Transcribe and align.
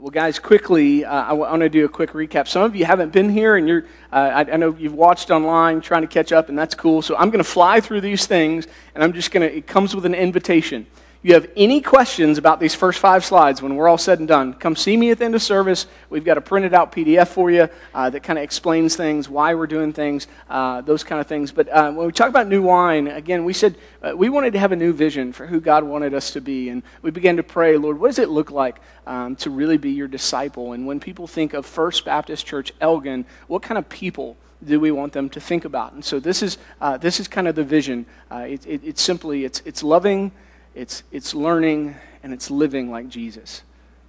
Well, 0.00 0.08
guys, 0.08 0.38
quickly, 0.38 1.04
uh, 1.04 1.24
I 1.24 1.34
want 1.34 1.60
to 1.60 1.68
do 1.68 1.84
a 1.84 1.88
quick 1.88 2.12
recap. 2.12 2.48
Some 2.48 2.62
of 2.62 2.74
you 2.74 2.86
haven't 2.86 3.12
been 3.12 3.28
here, 3.28 3.56
and 3.56 3.68
you're, 3.68 3.84
uh, 4.10 4.16
I, 4.16 4.40
I, 4.52 4.56
know 4.56 4.74
you've 4.78 4.94
watched 4.94 5.30
online 5.30 5.82
trying 5.82 6.00
to 6.00 6.08
catch 6.08 6.32
up, 6.32 6.48
and 6.48 6.58
that's 6.58 6.74
cool. 6.74 7.02
So 7.02 7.14
I'm 7.18 7.28
going 7.28 7.44
to 7.44 7.50
fly 7.50 7.80
through 7.80 8.00
these 8.00 8.24
things, 8.24 8.66
and 8.94 9.04
I'm 9.04 9.12
just 9.12 9.30
going 9.30 9.46
to, 9.46 9.54
it 9.54 9.66
comes 9.66 9.94
with 9.94 10.06
an 10.06 10.14
invitation 10.14 10.86
you 11.22 11.34
have 11.34 11.50
any 11.54 11.82
questions 11.82 12.38
about 12.38 12.60
these 12.60 12.74
first 12.74 12.98
five 12.98 13.26
slides 13.26 13.60
when 13.60 13.76
we're 13.76 13.88
all 13.88 13.98
said 13.98 14.20
and 14.20 14.28
done, 14.28 14.54
come 14.54 14.74
see 14.74 14.96
me 14.96 15.10
at 15.10 15.18
the 15.18 15.26
end 15.26 15.34
of 15.34 15.42
service. 15.42 15.86
We've 16.08 16.24
got 16.24 16.38
a 16.38 16.40
printed 16.40 16.72
out 16.72 16.92
PDF 16.92 17.28
for 17.28 17.50
you 17.50 17.68
uh, 17.94 18.08
that 18.08 18.22
kind 18.22 18.38
of 18.38 18.42
explains 18.42 18.96
things, 18.96 19.28
why 19.28 19.54
we're 19.54 19.66
doing 19.66 19.92
things, 19.92 20.28
uh, 20.48 20.80
those 20.80 21.04
kind 21.04 21.20
of 21.20 21.26
things. 21.26 21.52
But 21.52 21.68
uh, 21.68 21.92
when 21.92 22.06
we 22.06 22.12
talk 22.12 22.30
about 22.30 22.48
new 22.48 22.62
wine, 22.62 23.06
again, 23.06 23.44
we 23.44 23.52
said 23.52 23.76
uh, 24.02 24.16
we 24.16 24.30
wanted 24.30 24.54
to 24.54 24.58
have 24.58 24.72
a 24.72 24.76
new 24.76 24.94
vision 24.94 25.34
for 25.34 25.46
who 25.46 25.60
God 25.60 25.84
wanted 25.84 26.14
us 26.14 26.30
to 26.32 26.40
be. 26.40 26.70
And 26.70 26.82
we 27.02 27.10
began 27.10 27.36
to 27.36 27.42
pray, 27.42 27.76
Lord, 27.76 28.00
what 28.00 28.08
does 28.08 28.18
it 28.18 28.30
look 28.30 28.50
like 28.50 28.80
um, 29.06 29.36
to 29.36 29.50
really 29.50 29.76
be 29.76 29.90
your 29.90 30.08
disciple? 30.08 30.72
And 30.72 30.86
when 30.86 31.00
people 31.00 31.26
think 31.26 31.52
of 31.52 31.66
First 31.66 32.06
Baptist 32.06 32.46
Church 32.46 32.72
Elgin, 32.80 33.26
what 33.46 33.62
kind 33.62 33.76
of 33.78 33.88
people? 33.88 34.36
do 34.62 34.78
we 34.78 34.90
want 34.90 35.14
them 35.14 35.30
to 35.30 35.40
think 35.40 35.64
about? 35.64 35.94
And 35.94 36.04
so 36.04 36.20
this 36.20 36.42
is, 36.42 36.58
uh, 36.82 36.98
this 36.98 37.18
is 37.18 37.26
kind 37.26 37.48
of 37.48 37.54
the 37.54 37.64
vision. 37.64 38.04
Uh, 38.30 38.44
it, 38.46 38.66
it, 38.66 38.82
it's 38.84 39.00
simply, 39.00 39.46
it's, 39.46 39.62
it's 39.64 39.82
loving, 39.82 40.32
it's, 40.80 41.02
it's 41.12 41.34
learning 41.34 41.94
and 42.22 42.32
it's 42.32 42.50
living 42.50 42.90
like 42.90 43.10
Jesus. 43.10 43.62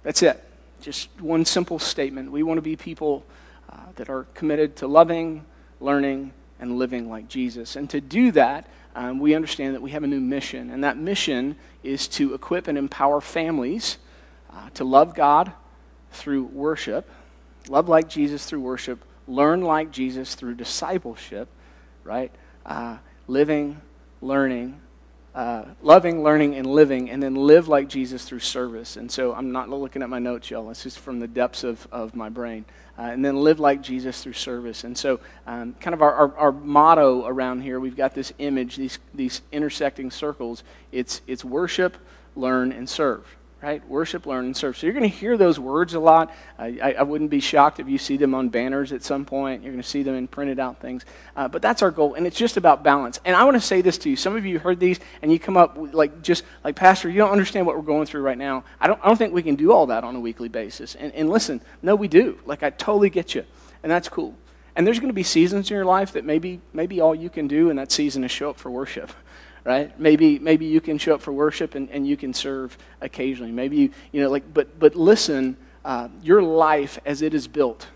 That's 0.04 0.22
it. 0.22 0.42
Just 0.80 1.10
one 1.20 1.44
simple 1.44 1.78
statement. 1.78 2.32
We 2.32 2.42
want 2.42 2.56
to 2.56 2.62
be 2.62 2.76
people 2.76 3.26
uh, 3.70 3.76
that 3.96 4.08
are 4.08 4.24
committed 4.32 4.76
to 4.76 4.86
loving, 4.86 5.44
learning, 5.80 6.32
and 6.58 6.78
living 6.78 7.10
like 7.10 7.28
Jesus. 7.28 7.76
And 7.76 7.90
to 7.90 8.00
do 8.00 8.32
that, 8.32 8.66
um, 8.94 9.20
we 9.20 9.34
understand 9.34 9.74
that 9.74 9.82
we 9.82 9.90
have 9.90 10.02
a 10.02 10.06
new 10.06 10.20
mission. 10.20 10.70
And 10.70 10.82
that 10.82 10.96
mission 10.96 11.56
is 11.82 12.08
to 12.08 12.32
equip 12.32 12.68
and 12.68 12.78
empower 12.78 13.20
families 13.20 13.98
uh, 14.50 14.70
to 14.70 14.84
love 14.84 15.14
God 15.14 15.52
through 16.10 16.44
worship, 16.44 17.06
love 17.68 17.90
like 17.90 18.08
Jesus 18.08 18.46
through 18.46 18.60
worship, 18.60 19.04
learn 19.28 19.60
like 19.60 19.90
Jesus 19.90 20.34
through 20.34 20.54
discipleship, 20.54 21.48
right? 22.02 22.32
Uh, 22.64 22.96
living, 23.26 23.78
learning, 24.22 24.80
uh, 25.34 25.64
loving, 25.80 26.22
learning, 26.22 26.54
and 26.54 26.66
living, 26.66 27.10
and 27.10 27.22
then 27.22 27.34
live 27.34 27.68
like 27.68 27.88
Jesus 27.88 28.24
through 28.24 28.40
service. 28.40 28.96
And 28.96 29.10
so 29.10 29.32
I'm 29.34 29.50
not 29.50 29.68
looking 29.70 30.02
at 30.02 30.10
my 30.10 30.18
notes, 30.18 30.50
y'all. 30.50 30.68
This 30.68 30.84
is 30.84 30.96
from 30.96 31.20
the 31.20 31.28
depths 31.28 31.64
of, 31.64 31.86
of 31.90 32.14
my 32.14 32.28
brain. 32.28 32.64
Uh, 32.98 33.02
and 33.02 33.24
then 33.24 33.36
live 33.36 33.58
like 33.58 33.80
Jesus 33.80 34.22
through 34.22 34.34
service. 34.34 34.84
And 34.84 34.96
so, 34.96 35.20
um, 35.46 35.74
kind 35.80 35.94
of 35.94 36.02
our, 36.02 36.12
our, 36.12 36.36
our, 36.36 36.52
motto 36.52 37.26
around 37.26 37.62
here, 37.62 37.80
we've 37.80 37.96
got 37.96 38.14
this 38.14 38.34
image, 38.38 38.76
these, 38.76 38.98
these 39.14 39.40
intersecting 39.50 40.10
circles. 40.10 40.62
It's, 40.92 41.22
it's 41.26 41.42
worship, 41.42 41.96
learn, 42.36 42.70
and 42.70 42.88
serve 42.88 43.24
right? 43.62 43.86
Worship, 43.88 44.26
learn, 44.26 44.46
and 44.46 44.56
serve. 44.56 44.76
So 44.76 44.86
you're 44.86 44.94
going 44.94 45.08
to 45.08 45.16
hear 45.16 45.36
those 45.36 45.58
words 45.58 45.94
a 45.94 46.00
lot. 46.00 46.34
I, 46.58 46.96
I, 46.98 47.02
wouldn't 47.04 47.30
be 47.30 47.38
shocked 47.38 47.78
if 47.78 47.88
you 47.88 47.96
see 47.96 48.16
them 48.16 48.34
on 48.34 48.48
banners 48.48 48.92
at 48.92 49.04
some 49.04 49.24
point. 49.24 49.62
You're 49.62 49.72
going 49.72 49.82
to 49.82 49.88
see 49.88 50.02
them 50.02 50.16
in 50.16 50.26
printed 50.26 50.58
out 50.58 50.80
things. 50.80 51.04
Uh, 51.36 51.46
but 51.46 51.62
that's 51.62 51.80
our 51.80 51.92
goal, 51.92 52.14
and 52.14 52.26
it's 52.26 52.36
just 52.36 52.56
about 52.56 52.82
balance. 52.82 53.20
And 53.24 53.36
I 53.36 53.44
want 53.44 53.54
to 53.54 53.60
say 53.60 53.80
this 53.80 53.98
to 53.98 54.10
you. 54.10 54.16
Some 54.16 54.36
of 54.36 54.44
you 54.44 54.58
heard 54.58 54.80
these, 54.80 54.98
and 55.22 55.30
you 55.30 55.38
come 55.38 55.56
up 55.56 55.76
with, 55.76 55.94
like 55.94 56.22
just 56.22 56.42
like 56.64 56.74
Pastor, 56.74 57.08
you 57.08 57.18
don't 57.18 57.30
understand 57.30 57.64
what 57.64 57.76
we're 57.76 57.82
going 57.82 58.06
through 58.06 58.22
right 58.22 58.38
now. 58.38 58.64
I 58.80 58.88
don't, 58.88 59.00
I 59.02 59.06
don't 59.06 59.16
think 59.16 59.32
we 59.32 59.44
can 59.44 59.54
do 59.54 59.70
all 59.70 59.86
that 59.86 60.02
on 60.02 60.16
a 60.16 60.20
weekly 60.20 60.48
basis. 60.48 60.96
And, 60.96 61.12
and 61.14 61.30
listen, 61.30 61.60
no, 61.82 61.94
we 61.94 62.08
do. 62.08 62.38
Like 62.44 62.64
I 62.64 62.70
totally 62.70 63.10
get 63.10 63.34
you, 63.34 63.44
and 63.84 63.92
that's 63.92 64.08
cool. 64.08 64.34
And 64.74 64.86
there's 64.86 64.98
going 64.98 65.10
to 65.10 65.14
be 65.14 65.22
seasons 65.22 65.70
in 65.70 65.76
your 65.76 65.84
life 65.84 66.12
that 66.12 66.24
maybe 66.24 66.60
maybe 66.72 67.00
all 67.00 67.14
you 67.14 67.30
can 67.30 67.46
do 67.46 67.70
in 67.70 67.76
that 67.76 67.92
season 67.92 68.24
is 68.24 68.30
show 68.32 68.50
up 68.50 68.58
for 68.58 68.70
worship 68.70 69.12
right? 69.64 69.98
Maybe, 69.98 70.38
maybe 70.38 70.66
you 70.66 70.80
can 70.80 70.98
show 70.98 71.14
up 71.14 71.20
for 71.20 71.32
worship 71.32 71.74
and, 71.74 71.88
and 71.90 72.06
you 72.06 72.16
can 72.16 72.34
serve 72.34 72.76
occasionally. 73.00 73.52
Maybe 73.52 73.76
you, 73.76 73.90
you 74.10 74.20
know, 74.22 74.30
like, 74.30 74.52
but, 74.52 74.78
but 74.78 74.94
listen, 74.96 75.56
uh, 75.84 76.08
your 76.22 76.42
life 76.42 76.98
as 77.04 77.22
it 77.22 77.34
is 77.34 77.46
built, 77.48 77.88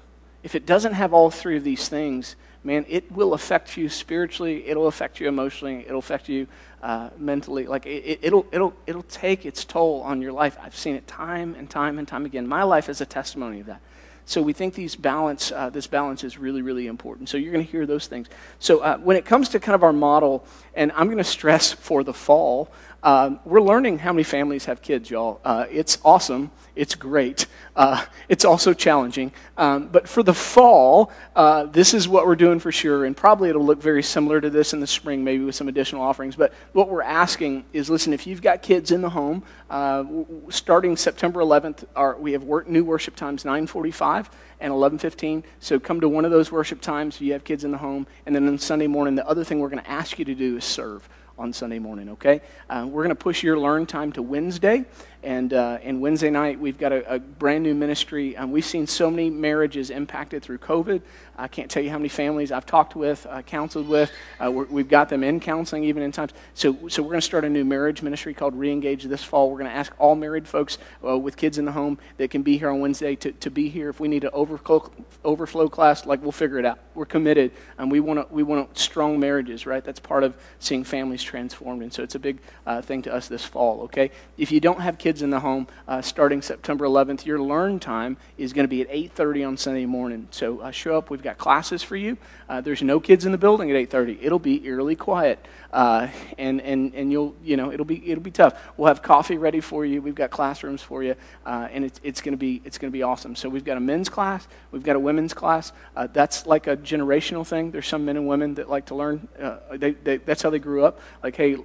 if 0.42 0.54
it 0.54 0.66
doesn't 0.66 0.92
have 0.92 1.12
all 1.12 1.30
three 1.30 1.56
of 1.56 1.64
these 1.64 1.88
things, 1.88 2.36
man, 2.62 2.84
it 2.88 3.10
will 3.10 3.34
affect 3.34 3.76
you 3.76 3.88
spiritually. 3.88 4.66
It'll 4.68 4.86
affect 4.86 5.20
you 5.20 5.28
emotionally. 5.28 5.84
It'll 5.86 5.98
affect 5.98 6.28
you 6.28 6.46
uh, 6.82 7.10
mentally. 7.16 7.66
Like 7.66 7.86
it, 7.86 8.20
it'll, 8.22 8.46
it'll, 8.52 8.74
it'll 8.86 9.02
take 9.02 9.44
its 9.44 9.64
toll 9.64 10.02
on 10.02 10.22
your 10.22 10.32
life. 10.32 10.56
I've 10.60 10.76
seen 10.76 10.94
it 10.94 11.06
time 11.06 11.54
and 11.56 11.68
time 11.68 11.98
and 11.98 12.06
time 12.06 12.26
again. 12.26 12.46
My 12.46 12.62
life 12.62 12.88
is 12.88 13.00
a 13.00 13.06
testimony 13.06 13.60
of 13.60 13.66
that. 13.66 13.80
So 14.28 14.42
we 14.42 14.52
think 14.52 14.74
these 14.74 14.96
balance, 14.96 15.52
uh, 15.52 15.70
this 15.70 15.86
balance 15.86 16.24
is 16.24 16.36
really, 16.36 16.60
really 16.60 16.88
important. 16.88 17.28
So 17.28 17.36
you're 17.36 17.52
going 17.52 17.64
to 17.64 17.70
hear 17.70 17.86
those 17.86 18.08
things. 18.08 18.26
So 18.58 18.80
uh, 18.80 18.98
when 18.98 19.16
it 19.16 19.24
comes 19.24 19.48
to 19.50 19.60
kind 19.60 19.76
of 19.76 19.84
our 19.84 19.92
model, 19.92 20.44
and 20.74 20.90
I'm 20.96 21.06
going 21.06 21.18
to 21.18 21.24
stress 21.24 21.72
for 21.72 22.02
the 22.02 22.12
fall, 22.12 22.68
um, 23.02 23.38
we're 23.44 23.60
learning 23.60 23.98
how 23.98 24.12
many 24.12 24.24
families 24.24 24.64
have 24.64 24.82
kids, 24.82 25.10
y'all. 25.10 25.40
Uh, 25.44 25.66
it's 25.70 25.98
awesome. 26.04 26.50
It's 26.74 26.94
great. 26.94 27.46
Uh, 27.74 28.04
it's 28.28 28.44
also 28.44 28.72
challenging. 28.72 29.32
Um, 29.56 29.88
but 29.88 30.08
for 30.08 30.22
the 30.22 30.34
fall, 30.34 31.12
uh, 31.34 31.64
this 31.64 31.94
is 31.94 32.08
what 32.08 32.26
we're 32.26 32.36
doing 32.36 32.58
for 32.58 32.72
sure. 32.72 33.04
And 33.04 33.16
probably 33.16 33.48
it'll 33.48 33.64
look 33.64 33.80
very 33.80 34.02
similar 34.02 34.40
to 34.40 34.50
this 34.50 34.72
in 34.72 34.80
the 34.80 34.86
spring, 34.86 35.22
maybe 35.24 35.44
with 35.44 35.54
some 35.54 35.68
additional 35.68 36.02
offerings. 36.02 36.36
But 36.36 36.52
what 36.72 36.88
we're 36.88 37.02
asking 37.02 37.64
is 37.72 37.88
listen, 37.88 38.12
if 38.12 38.26
you've 38.26 38.42
got 38.42 38.62
kids 38.62 38.90
in 38.90 39.02
the 39.02 39.10
home, 39.10 39.42
uh, 39.70 40.04
starting 40.48 40.96
September 40.96 41.40
11th, 41.40 41.84
our, 41.94 42.16
we 42.16 42.32
have 42.32 42.44
work, 42.44 42.68
new 42.68 42.84
worship 42.84 43.14
times 43.14 43.44
945 43.44 44.30
and 44.60 44.72
11:15. 44.72 45.44
So 45.60 45.78
come 45.78 46.00
to 46.00 46.08
one 46.08 46.24
of 46.24 46.30
those 46.30 46.50
worship 46.50 46.80
times 46.80 47.16
if 47.16 47.22
you 47.22 47.32
have 47.34 47.44
kids 47.44 47.64
in 47.64 47.70
the 47.70 47.78
home. 47.78 48.06
And 48.24 48.34
then 48.34 48.48
on 48.48 48.58
Sunday 48.58 48.86
morning, 48.86 49.14
the 49.14 49.26
other 49.28 49.44
thing 49.44 49.60
we're 49.60 49.68
going 49.68 49.82
to 49.82 49.90
ask 49.90 50.18
you 50.18 50.24
to 50.24 50.34
do 50.34 50.56
is 50.56 50.64
serve 50.64 51.08
on 51.38 51.52
Sunday 51.52 51.78
morning, 51.78 52.08
okay? 52.10 52.40
Uh, 52.68 52.86
we're 52.88 53.02
going 53.02 53.14
to 53.14 53.14
push 53.14 53.42
your 53.42 53.58
learn 53.58 53.86
time 53.86 54.12
to 54.12 54.22
Wednesday. 54.22 54.84
And, 55.26 55.52
uh, 55.52 55.78
and 55.82 56.00
Wednesday 56.00 56.30
night, 56.30 56.60
we've 56.60 56.78
got 56.78 56.92
a, 56.92 57.14
a 57.14 57.18
brand 57.18 57.64
new 57.64 57.74
ministry. 57.74 58.36
Um, 58.36 58.52
we've 58.52 58.64
seen 58.64 58.86
so 58.86 59.10
many 59.10 59.28
marriages 59.28 59.90
impacted 59.90 60.40
through 60.40 60.58
COVID. 60.58 61.02
I 61.36 61.48
can't 61.48 61.68
tell 61.68 61.82
you 61.82 61.90
how 61.90 61.98
many 61.98 62.08
families 62.08 62.52
I've 62.52 62.64
talked 62.64 62.94
with, 62.94 63.26
uh, 63.28 63.42
counseled 63.42 63.88
with. 63.88 64.12
Uh, 64.38 64.52
we 64.52 64.82
have 64.82 64.88
got 64.88 65.08
them 65.08 65.24
in 65.24 65.40
counseling 65.40 65.82
even 65.82 66.04
in 66.04 66.12
times. 66.12 66.32
So, 66.54 66.88
so 66.88 67.02
we're 67.02 67.08
going 67.08 67.20
to 67.20 67.26
start 67.26 67.44
a 67.44 67.48
new 67.48 67.64
marriage 67.64 68.02
ministry 68.02 68.34
called 68.34 68.54
Reengage 68.54 69.02
this 69.02 69.24
fall. 69.24 69.50
We're 69.50 69.58
going 69.58 69.70
to 69.70 69.76
ask 69.76 69.92
all 69.98 70.14
married 70.14 70.46
folks 70.46 70.78
uh, 71.04 71.18
with 71.18 71.36
kids 71.36 71.58
in 71.58 71.64
the 71.64 71.72
home 71.72 71.98
that 72.18 72.30
can 72.30 72.42
be 72.42 72.56
here 72.56 72.70
on 72.70 72.78
Wednesday 72.78 73.16
to, 73.16 73.32
to 73.32 73.50
be 73.50 73.68
here. 73.68 73.88
If 73.88 73.98
we 73.98 74.06
need 74.06 74.22
an 74.22 74.30
overflow, 74.32 74.92
overflow 75.24 75.68
class, 75.68 76.06
like 76.06 76.22
we'll 76.22 76.30
figure 76.30 76.60
it 76.60 76.64
out. 76.64 76.78
We're 76.94 77.04
committed. 77.04 77.50
And 77.78 77.90
we 77.90 77.98
want 77.98 78.30
we 78.30 78.44
want 78.44 78.78
strong 78.78 79.18
marriages, 79.18 79.66
right? 79.66 79.84
That's 79.84 80.00
part 80.00 80.22
of 80.22 80.36
seeing 80.60 80.84
families 80.84 81.22
transformed. 81.22 81.82
And 81.82 81.92
so 81.92 82.04
it's 82.04 82.14
a 82.14 82.20
big 82.20 82.38
uh, 82.64 82.80
thing 82.80 83.02
to 83.02 83.12
us 83.12 83.26
this 83.26 83.44
fall, 83.44 83.82
okay? 83.82 84.12
If 84.38 84.52
you 84.52 84.60
don't 84.60 84.80
have 84.80 84.96
kids, 84.96 85.15
kids 85.16 85.22
in 85.22 85.30
the 85.30 85.40
home 85.40 85.66
uh, 85.88 86.02
starting 86.02 86.42
September 86.42 86.84
11th. 86.84 87.24
Your 87.24 87.40
learn 87.40 87.80
time 87.80 88.18
is 88.36 88.52
going 88.52 88.64
to 88.64 88.68
be 88.68 88.82
at 88.82 88.90
8:30 88.90 89.48
on 89.48 89.56
Sunday 89.56 89.86
morning. 89.86 90.28
So 90.30 90.60
uh, 90.60 90.70
show 90.70 90.98
up. 90.98 91.08
We've 91.08 91.22
got 91.22 91.38
classes 91.38 91.82
for 91.82 91.96
you. 91.96 92.18
Uh, 92.50 92.60
there's 92.60 92.82
no 92.82 93.00
kids 93.00 93.24
in 93.24 93.32
the 93.32 93.38
building 93.38 93.70
at 93.70 93.76
8:30. 93.76 94.18
It'll 94.20 94.38
be 94.38 94.62
eerily 94.66 94.94
quiet, 94.94 95.38
uh, 95.72 96.08
and 96.36 96.60
and 96.60 96.92
and 96.94 97.10
you'll 97.10 97.34
you 97.42 97.56
know 97.56 97.72
it'll 97.72 97.86
be 97.86 98.10
it'll 98.10 98.22
be 98.22 98.30
tough. 98.30 98.62
We'll 98.76 98.88
have 98.88 99.00
coffee 99.00 99.38
ready 99.38 99.60
for 99.60 99.86
you. 99.86 100.02
We've 100.02 100.14
got 100.14 100.30
classrooms 100.30 100.82
for 100.82 101.02
you, 101.02 101.14
uh, 101.46 101.68
and 101.72 101.82
it's 101.82 101.98
it's 102.02 102.20
going 102.20 102.34
to 102.34 102.38
be 102.38 102.60
it's 102.66 102.76
going 102.76 102.92
to 102.92 102.96
be 102.96 103.02
awesome. 103.02 103.34
So 103.36 103.48
we've 103.48 103.64
got 103.64 103.78
a 103.78 103.80
men's 103.80 104.10
class. 104.10 104.46
We've 104.70 104.84
got 104.84 104.96
a 104.96 105.00
women's 105.00 105.32
class. 105.32 105.72
That's 106.12 106.44
like 106.46 106.66
a 106.66 106.76
generational 106.76 107.46
thing. 107.46 107.70
There's 107.70 107.88
some 107.88 108.04
men 108.04 108.18
and 108.18 108.28
women 108.28 108.56
that 108.56 108.68
like 108.68 108.84
to 108.86 108.94
learn. 108.94 109.28
They, 109.72 109.92
they, 109.92 110.18
that's 110.18 110.42
how 110.42 110.50
they 110.50 110.58
grew 110.58 110.84
up. 110.84 111.00
Like 111.22 111.36
hey 111.36 111.56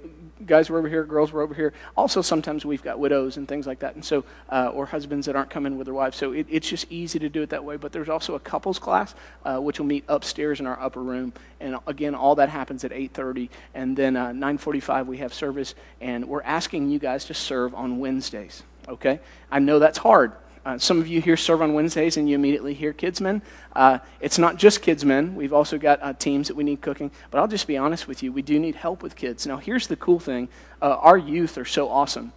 guys 0.46 0.70
were 0.70 0.78
over 0.78 0.88
here, 0.88 1.04
girls 1.04 1.32
were 1.32 1.42
over 1.42 1.54
here. 1.54 1.72
Also, 1.96 2.22
sometimes 2.22 2.64
we've 2.64 2.82
got 2.82 2.98
widows 2.98 3.36
and 3.36 3.48
things 3.48 3.66
like 3.66 3.80
that, 3.80 3.94
and 3.94 4.04
so 4.04 4.24
uh, 4.50 4.70
or 4.74 4.86
husbands 4.86 5.26
that 5.26 5.36
aren't 5.36 5.50
coming 5.50 5.76
with 5.78 5.86
their 5.86 5.94
wives. 5.94 6.16
So 6.16 6.32
it, 6.32 6.46
it's 6.50 6.68
just 6.68 6.86
easy 6.90 7.18
to 7.18 7.28
do 7.28 7.42
it 7.42 7.50
that 7.50 7.64
way. 7.64 7.76
But 7.76 7.92
there's 7.92 8.08
also 8.08 8.34
a 8.34 8.40
couples 8.40 8.78
class, 8.78 9.14
uh, 9.44 9.58
which 9.58 9.78
will 9.78 9.86
meet 9.86 10.04
upstairs 10.08 10.60
in 10.60 10.66
our 10.66 10.80
upper 10.80 11.02
room, 11.02 11.32
and 11.60 11.76
again, 11.86 12.14
all 12.14 12.34
that 12.36 12.48
happens 12.48 12.84
at 12.84 12.92
8:30, 12.92 13.48
and 13.74 13.96
then 13.96 14.16
uh, 14.16 14.28
9:45 14.28 15.06
we 15.06 15.18
have 15.18 15.32
service, 15.32 15.74
and 16.00 16.26
we're 16.26 16.42
asking 16.42 16.90
you 16.90 16.98
guys 16.98 17.24
to 17.26 17.34
serve 17.34 17.74
on 17.74 17.98
Wednesdays. 17.98 18.62
Okay, 18.88 19.20
I 19.50 19.58
know 19.58 19.78
that's 19.78 19.98
hard. 19.98 20.32
Uh, 20.64 20.78
some 20.78 21.00
of 21.00 21.08
you 21.08 21.20
here 21.20 21.36
serve 21.36 21.60
on 21.60 21.74
Wednesdays 21.74 22.16
and 22.16 22.28
you 22.28 22.36
immediately 22.36 22.72
hear 22.72 22.92
kidsmen. 22.92 23.42
Uh, 23.74 23.98
it's 24.20 24.38
not 24.38 24.56
just 24.56 24.82
kidsmen. 24.82 25.34
We've 25.34 25.52
also 25.52 25.76
got 25.76 26.00
uh, 26.02 26.12
teams 26.12 26.48
that 26.48 26.54
we 26.54 26.62
need 26.62 26.80
cooking. 26.80 27.10
But 27.30 27.38
I'll 27.38 27.48
just 27.48 27.66
be 27.66 27.76
honest 27.76 28.06
with 28.06 28.22
you, 28.22 28.32
we 28.32 28.42
do 28.42 28.60
need 28.60 28.76
help 28.76 29.02
with 29.02 29.16
kids. 29.16 29.46
Now, 29.46 29.56
here's 29.56 29.88
the 29.88 29.96
cool 29.96 30.20
thing 30.20 30.48
uh, 30.80 30.96
our 30.96 31.18
youth 31.18 31.58
are 31.58 31.64
so 31.64 31.88
awesome 31.88 32.32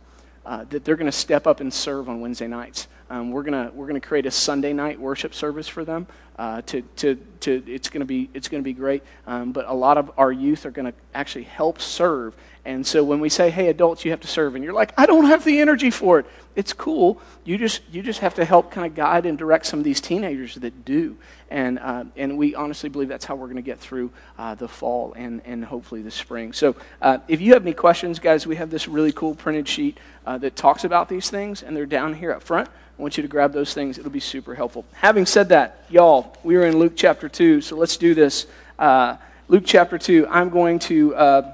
uh, 0.46 0.64
that 0.66 0.86
they're 0.86 0.96
going 0.96 1.06
to 1.06 1.12
step 1.12 1.46
up 1.46 1.60
and 1.60 1.74
serve 1.74 2.10
on 2.10 2.20
Wednesday 2.20 2.48
nights. 2.48 2.88
Um, 3.10 3.32
we're 3.32 3.44
gonna 3.44 3.72
we're 3.74 3.88
gonna 3.88 4.00
create 4.00 4.26
a 4.26 4.32
Sunday 4.32 4.74
night 4.74 5.00
worship 5.00 5.34
service 5.34 5.68
for 5.68 5.86
them. 5.86 6.08
Uh, 6.38 6.62
to, 6.64 6.82
to, 6.98 7.16
to, 7.40 7.64
it's 7.66 7.88
to 8.02 8.06
be 8.06 8.30
it's 8.34 8.50
to 8.62 8.62
be 8.62 8.74
great. 8.74 9.04
Um, 9.26 9.54
but 9.54 9.66
a 9.70 9.74
lot 9.74 9.98
of 9.98 10.12
our 10.18 10.34
youth 10.34 10.66
are 10.66 10.72
to 10.88 10.94
actually 11.14 11.46
help 11.46 11.80
serve. 11.80 12.36
And 12.66 12.86
so 12.86 13.06
when 13.06 13.22
we 13.22 13.30
say, 13.30 13.50
"Hey, 13.52 13.70
adults, 13.70 14.04
you 14.04 14.12
have 14.12 14.20
to 14.20 14.28
serve," 14.28 14.56
and 14.56 14.64
you're 14.64 14.74
like, 14.74 14.92
"I 14.98 15.06
don't 15.06 15.26
have 15.26 15.46
the 15.46 15.62
energy 15.62 15.92
for 15.92 16.20
it," 16.20 16.26
it's 16.56 16.74
cool. 16.74 17.22
You 17.46 17.58
just 17.58 17.84
you 17.90 18.02
just 18.02 18.20
have 18.20 18.34
to 18.36 18.44
help 18.44 18.72
kind 18.72 18.86
of 18.86 18.96
guide 18.96 19.26
and 19.26 19.38
direct 19.38 19.66
some 19.66 19.80
of 19.80 19.86
these 19.86 20.02
teenagers 20.02 20.56
that 20.56 20.84
do. 20.84 21.16
And 21.50 21.80
uh, 21.80 22.06
and 22.18 22.38
we 22.38 22.54
honestly 22.54 22.90
believe 22.90 23.08
that's 23.08 23.24
how 23.24 23.36
we're 23.36 23.48
to 23.54 23.62
get 23.62 23.80
through 23.80 24.12
uh, 24.38 24.56
the 24.56 24.68
fall 24.68 25.14
and 25.14 25.42
and 25.46 25.64
hopefully 25.64 26.02
the 26.02 26.12
spring. 26.12 26.52
So 26.52 26.76
uh, 27.02 27.20
if 27.30 27.40
you 27.40 27.54
have 27.54 27.62
any 27.62 27.74
questions, 27.74 28.20
guys, 28.20 28.46
we 28.46 28.58
have 28.58 28.72
this 28.72 28.90
really 28.90 29.14
cool 29.14 29.36
printed 29.36 29.70
sheet 29.70 30.00
uh, 30.26 30.38
that 30.40 30.58
talks 30.58 30.84
about 30.84 31.08
these 31.08 31.30
things, 31.30 31.64
and 31.64 31.78
they're 31.78 31.86
down 31.86 32.16
here 32.16 32.34
up 32.34 32.44
front. 32.44 32.68
I 32.98 33.02
want 33.02 33.18
you 33.18 33.24
to 33.24 33.28
grab 33.28 33.52
those 33.52 33.74
things. 33.74 33.98
It'll 33.98 34.10
be 34.10 34.22
super 34.22 34.56
helpful. 34.56 34.86
Having 34.94 35.26
said 35.26 35.50
that, 35.50 35.84
y'all, 35.90 36.38
we 36.44 36.56
are 36.56 36.66
in 36.66 36.80
Luke 36.80 36.94
chapter 36.96 37.28
2, 37.28 37.60
so 37.60 37.76
let's 37.76 37.98
do 37.98 38.14
this. 38.14 38.48
Uh, 38.80 39.18
Luke 39.50 39.64
chapter 39.66 39.98
2, 39.98 40.28
I'm 40.30 40.50
going 40.50 40.80
to. 40.80 41.16
Uh, 41.16 41.52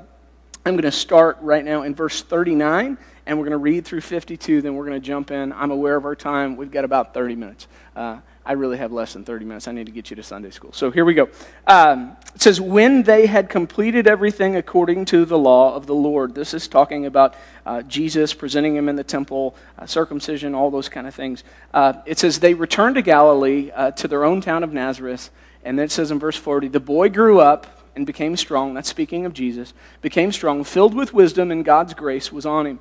I'm 0.64 0.74
going 0.74 0.84
to 0.84 0.92
start 0.92 1.40
right 1.42 1.66
now 1.66 1.82
in 1.82 1.96
verse 1.96 2.22
39, 2.22 2.96
and 3.26 3.38
we're 3.38 3.46
going 3.46 3.52
to 3.52 3.58
read 3.58 3.86
through 3.86 4.02
52, 4.02 4.62
then 4.62 4.76
we're 4.76 4.86
going 4.86 5.00
to 5.00 5.06
jump 5.06 5.32
in. 5.32 5.54
I'm 5.54 5.72
aware 5.72 5.96
of 5.96 6.06
our 6.06 6.16
time. 6.16 6.56
We've 6.56 6.72
got 6.72 6.86
about 6.86 7.14
30 7.14 7.36
minutes. 7.36 7.68
Uh, 7.96 8.20
I 8.44 8.54
really 8.54 8.78
have 8.78 8.92
less 8.92 9.14
than 9.14 9.24
30 9.24 9.46
minutes. 9.46 9.68
I 9.68 9.72
need 9.72 9.86
to 9.86 9.92
get 9.92 10.10
you 10.10 10.16
to 10.16 10.24
Sunday 10.24 10.50
school. 10.50 10.74
So 10.74 10.90
here 10.90 11.06
we 11.06 11.14
go. 11.14 11.30
Um, 11.68 12.18
it 12.34 12.42
says, 12.42 12.60
When 12.60 13.04
they 13.04 13.28
had 13.28 13.50
completed 13.50 14.08
everything 14.08 14.56
according 14.56 15.06
to 15.06 15.26
the 15.26 15.38
law 15.38 15.76
of 15.76 15.86
the 15.86 15.94
Lord. 15.94 16.34
This 16.34 16.54
is 16.56 16.68
talking 16.68 17.06
about 17.06 17.36
uh, 17.66 17.84
Jesus 17.84 18.34
presenting 18.34 18.76
him 18.76 18.90
in 18.90 18.96
the 18.96 19.04
temple, 19.04 19.56
uh, 19.78 19.86
circumcision, 19.86 20.56
all 20.56 20.72
those 20.72 20.90
kind 20.90 21.06
of 21.06 21.14
things. 21.14 21.44
Uh, 21.74 21.94
it 22.08 22.18
says, 22.18 22.40
They 22.40 22.56
returned 22.56 22.96
to 22.96 23.04
Galilee, 23.04 23.70
uh, 23.76 23.92
to 23.92 24.08
their 24.08 24.24
own 24.24 24.42
town 24.42 24.64
of 24.64 24.74
Nazareth. 24.74 25.30
And 25.64 25.78
then 25.78 25.86
it 25.86 25.92
says 25.92 26.10
in 26.10 26.18
verse 26.18 26.36
40, 26.36 26.70
The 26.70 26.80
boy 26.80 27.10
grew 27.10 27.40
up 27.40 27.68
and 27.96 28.08
became 28.08 28.36
strong. 28.38 28.74
That's 28.74 28.90
speaking 28.90 29.26
of 29.26 29.34
Jesus. 29.34 29.74
Became 30.02 30.32
strong, 30.32 30.64
filled 30.64 30.96
with 30.96 31.14
wisdom, 31.14 31.52
and 31.52 31.64
God's 31.64 31.94
grace 31.94 32.32
was 32.32 32.46
on 32.46 32.66
him. 32.66 32.80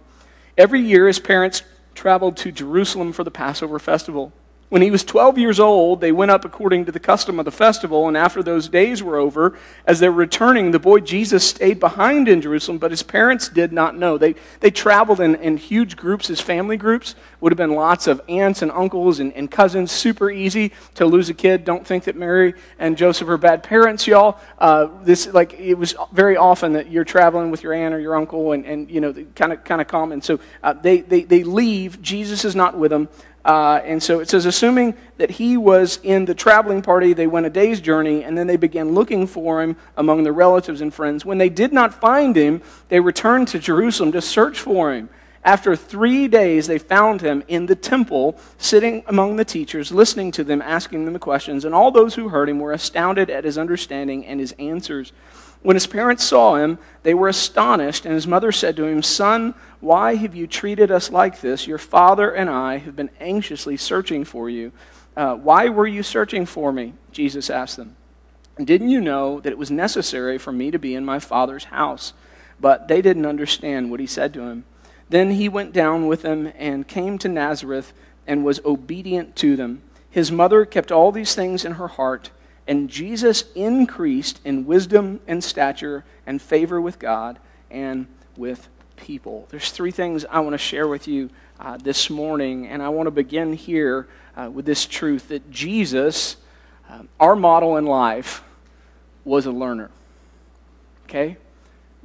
Every 0.56 0.81
year, 0.81 1.06
his 1.06 1.19
parents 1.19 1.62
traveled 1.94 2.37
to 2.38 2.52
Jerusalem 2.52 3.12
for 3.12 3.25
the 3.25 3.31
Passover 3.31 3.79
festival. 3.79 4.32
When 4.70 4.82
he 4.82 4.93
was 4.93 5.02
12 5.02 5.37
years 5.37 5.58
old, 5.58 6.00
they 6.00 6.12
went 6.12 6.31
up 6.31 6.44
according 6.44 6.84
to 6.84 6.93
the 6.93 7.00
custom 7.00 7.40
of 7.40 7.44
the 7.44 7.50
festival, 7.50 8.06
and 8.06 8.17
after 8.17 8.40
those 8.40 8.69
days 8.69 9.02
were 9.02 9.17
over, 9.17 9.58
as 9.84 9.99
they 9.99 10.08
were 10.08 10.14
returning, 10.14 10.70
the 10.70 10.78
boy 10.78 11.00
Jesus 11.00 11.44
stayed 11.44 11.81
behind 11.81 12.28
in 12.28 12.40
Jerusalem, 12.40 12.78
but 12.78 12.93
his 12.93 13.02
parents 13.02 13.49
did 13.49 13.72
not 13.72 13.96
know. 13.96 14.17
They, 14.17 14.37
they 14.61 14.70
traveled 14.70 15.19
in, 15.19 15.34
in 15.34 15.56
huge 15.56 15.96
groups 15.96 16.31
as 16.31 16.40
family 16.40 16.76
groups. 16.76 17.17
Would 17.40 17.50
have 17.50 17.56
been 17.56 17.75
lots 17.75 18.06
of 18.06 18.20
aunts 18.28 18.62
and 18.62 18.70
uncles 18.70 19.19
and, 19.19 19.32
and 19.32 19.50
cousins. 19.50 19.90
Super 19.90 20.31
easy 20.31 20.72
to 20.94 21.05
lose 21.05 21.28
a 21.31 21.34
kid. 21.34 21.64
Don't 21.64 21.84
think 21.84 22.05
that 22.05 22.14
Mary 22.14 22.55
and 22.78 22.96
Joseph 22.96 23.28
are 23.28 23.38
bad 23.38 23.64
parents, 23.64 24.06
y'all. 24.06 24.38
Uh, 24.58 24.87
this 25.02 25.26
like 25.26 25.55
it 25.55 25.75
was 25.75 25.96
very 26.12 26.37
often 26.37 26.75
that 26.75 26.93
you're 26.93 27.05
traveling 27.05 27.50
with 27.50 27.64
your 27.64 27.72
aunt 27.72 27.93
or 27.93 27.99
your 27.99 28.14
uncle, 28.14 28.52
and, 28.52 28.64
and 28.67 28.88
you 28.88 29.00
know, 29.00 29.12
kind 29.34 29.52
of 29.52 29.64
kind 29.64 29.81
of 29.81 29.88
common. 29.88 30.22
So 30.22 30.38
uh, 30.62 30.75
they, 30.75 31.00
they 31.00 31.22
they 31.25 31.43
leave. 31.43 32.00
Jesus 32.02 32.44
is 32.44 32.55
not 32.55 32.78
with 32.78 32.90
them. 32.90 33.08
Uh, 33.44 33.81
and 33.84 34.02
so 34.02 34.20
it 34.20 34.28
says, 34.28 34.44
assuming 34.44 34.94
that 35.16 35.31
he 35.31 35.56
was 35.56 35.98
in 36.02 36.26
the 36.26 36.34
traveling 36.34 36.82
party, 36.82 37.12
they 37.14 37.26
went 37.26 37.46
a 37.46 37.50
day's 37.50 37.81
journey, 37.81 38.22
and 38.22 38.37
then 38.37 38.46
they 38.46 38.56
began 38.56 38.92
looking 38.92 39.26
for 39.26 39.62
him 39.62 39.76
among 39.96 40.25
their 40.25 40.32
relatives 40.32 40.81
and 40.81 40.92
friends. 40.92 41.25
When 41.25 41.38
they 41.38 41.48
did 41.48 41.72
not 41.72 41.94
find 41.94 42.37
him, 42.37 42.60
they 42.88 43.00
returned 43.00 43.48
to 43.48 43.58
Jerusalem 43.58 44.12
to 44.12 44.20
search 44.20 44.60
for 44.60 44.92
him. 44.92 45.08
After 45.42 45.75
three 45.75 46.28
days, 46.28 46.66
they 46.66 46.76
found 46.76 47.22
him 47.22 47.42
in 47.48 47.64
the 47.64 47.75
temple, 47.75 48.38
sitting 48.58 49.02
among 49.06 49.37
the 49.37 49.44
teachers, 49.44 49.90
listening 49.90 50.32
to 50.32 50.44
them, 50.44 50.60
asking 50.60 51.06
them 51.06 51.14
the 51.14 51.19
questions. 51.19 51.64
And 51.64 51.75
all 51.75 51.90
those 51.90 52.14
who 52.14 52.28
heard 52.28 52.50
him 52.50 52.58
were 52.58 52.72
astounded 52.72 53.31
at 53.31 53.44
his 53.44 53.56
understanding 53.56 54.26
and 54.26 54.38
his 54.38 54.52
answers. 54.58 55.12
When 55.62 55.76
his 55.76 55.86
parents 55.86 56.24
saw 56.24 56.56
him, 56.56 56.78
they 57.02 57.12
were 57.12 57.28
astonished, 57.28 58.06
and 58.06 58.14
his 58.14 58.26
mother 58.26 58.50
said 58.50 58.76
to 58.76 58.84
him, 58.84 59.02
Son, 59.02 59.54
why 59.80 60.14
have 60.14 60.34
you 60.34 60.46
treated 60.46 60.90
us 60.90 61.10
like 61.10 61.40
this? 61.40 61.66
Your 61.66 61.78
father 61.78 62.30
and 62.30 62.48
I 62.48 62.78
have 62.78 62.96
been 62.96 63.10
anxiously 63.20 63.76
searching 63.76 64.24
for 64.24 64.48
you. 64.48 64.72
Uh, 65.16 65.34
why 65.34 65.68
were 65.68 65.86
you 65.86 66.02
searching 66.02 66.46
for 66.46 66.72
me? 66.72 66.94
Jesus 67.12 67.50
asked 67.50 67.76
them. 67.76 67.96
Didn't 68.62 68.88
you 68.88 69.00
know 69.00 69.40
that 69.40 69.52
it 69.52 69.58
was 69.58 69.70
necessary 69.70 70.38
for 70.38 70.52
me 70.52 70.70
to 70.70 70.78
be 70.78 70.94
in 70.94 71.04
my 71.04 71.18
father's 71.18 71.64
house? 71.64 72.12
But 72.58 72.88
they 72.88 73.02
didn't 73.02 73.26
understand 73.26 73.90
what 73.90 74.00
he 74.00 74.06
said 74.06 74.34
to 74.34 74.42
him. 74.42 74.64
Then 75.08 75.32
he 75.32 75.48
went 75.48 75.72
down 75.72 76.06
with 76.06 76.22
them 76.22 76.52
and 76.56 76.86
came 76.86 77.18
to 77.18 77.28
Nazareth 77.28 77.92
and 78.26 78.44
was 78.44 78.60
obedient 78.64 79.34
to 79.36 79.56
them. 79.56 79.82
His 80.10 80.30
mother 80.30 80.64
kept 80.64 80.92
all 80.92 81.10
these 81.12 81.34
things 81.34 81.64
in 81.64 81.72
her 81.72 81.88
heart. 81.88 82.30
And 82.70 82.88
Jesus 82.88 83.46
increased 83.56 84.38
in 84.44 84.64
wisdom 84.64 85.19
and 85.26 85.43
stature 85.43 86.05
and 86.25 86.40
favor 86.40 86.81
with 86.81 87.00
God 87.00 87.40
and 87.69 88.06
with 88.37 88.69
people. 88.94 89.49
There's 89.50 89.72
three 89.72 89.90
things 89.90 90.25
I 90.31 90.38
want 90.38 90.55
to 90.55 90.58
share 90.58 90.87
with 90.87 91.08
you 91.08 91.31
uh, 91.58 91.78
this 91.78 92.08
morning, 92.08 92.69
and 92.69 92.81
I 92.81 92.88
want 92.90 93.08
to 93.08 93.11
begin 93.11 93.55
here 93.55 94.06
uh, 94.37 94.50
with 94.52 94.67
this 94.67 94.87
truth 94.87 95.26
that 95.31 95.50
Jesus, 95.50 96.37
uh, 96.88 97.02
our 97.19 97.34
model 97.34 97.76
in 97.76 97.87
life, 97.87 98.44
was 99.25 99.46
a 99.46 99.50
learner. 99.50 99.90
Okay? 101.08 101.38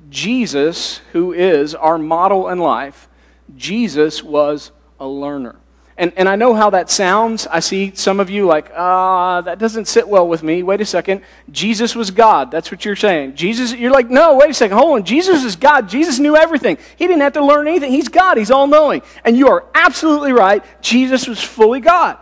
Jesus, 0.09 0.97
who 1.11 1.31
is 1.31 1.75
our 1.75 1.99
model 1.99 2.49
in 2.49 2.57
life, 2.57 3.07
Jesus 3.55 4.23
was 4.23 4.71
a 4.99 5.07
learner. 5.07 5.57
And, 5.97 6.11
and 6.17 6.27
I 6.27 6.35
know 6.35 6.53
how 6.53 6.71
that 6.71 6.89
sounds. 6.89 7.47
I 7.47 7.61
see 7.61 7.93
some 7.95 8.19
of 8.19 8.29
you 8.29 8.45
like, 8.45 8.69
ah, 8.75 9.37
uh, 9.37 9.41
that 9.41 9.59
doesn't 9.59 9.85
sit 9.85 10.07
well 10.07 10.27
with 10.27 10.43
me. 10.43 10.61
Wait 10.61 10.81
a 10.81 10.85
second. 10.85 11.21
Jesus 11.49 11.95
was 11.95 12.11
God. 12.11 12.51
That's 12.51 12.69
what 12.69 12.83
you're 12.83 12.97
saying. 12.97 13.35
Jesus, 13.35 13.73
you're 13.73 13.93
like, 13.93 14.09
no, 14.09 14.35
wait 14.35 14.49
a 14.49 14.53
second. 14.53 14.77
Hold 14.77 14.99
on. 14.99 15.05
Jesus 15.05 15.45
is 15.45 15.55
God. 15.55 15.87
Jesus 15.87 16.19
knew 16.19 16.35
everything. 16.35 16.77
He 16.97 17.07
didn't 17.07 17.21
have 17.21 17.33
to 17.33 17.45
learn 17.45 17.67
anything. 17.67 17.91
He's 17.91 18.09
God. 18.09 18.37
He's 18.37 18.51
all 18.51 18.67
knowing. 18.67 19.03
And 19.23 19.37
you 19.37 19.47
are 19.47 19.63
absolutely 19.73 20.33
right. 20.33 20.65
Jesus 20.81 21.29
was 21.29 21.41
fully 21.41 21.79
God. 21.79 22.17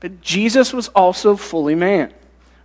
But 0.00 0.20
Jesus 0.20 0.72
was 0.72 0.88
also 0.88 1.36
fully 1.36 1.76
man, 1.76 2.12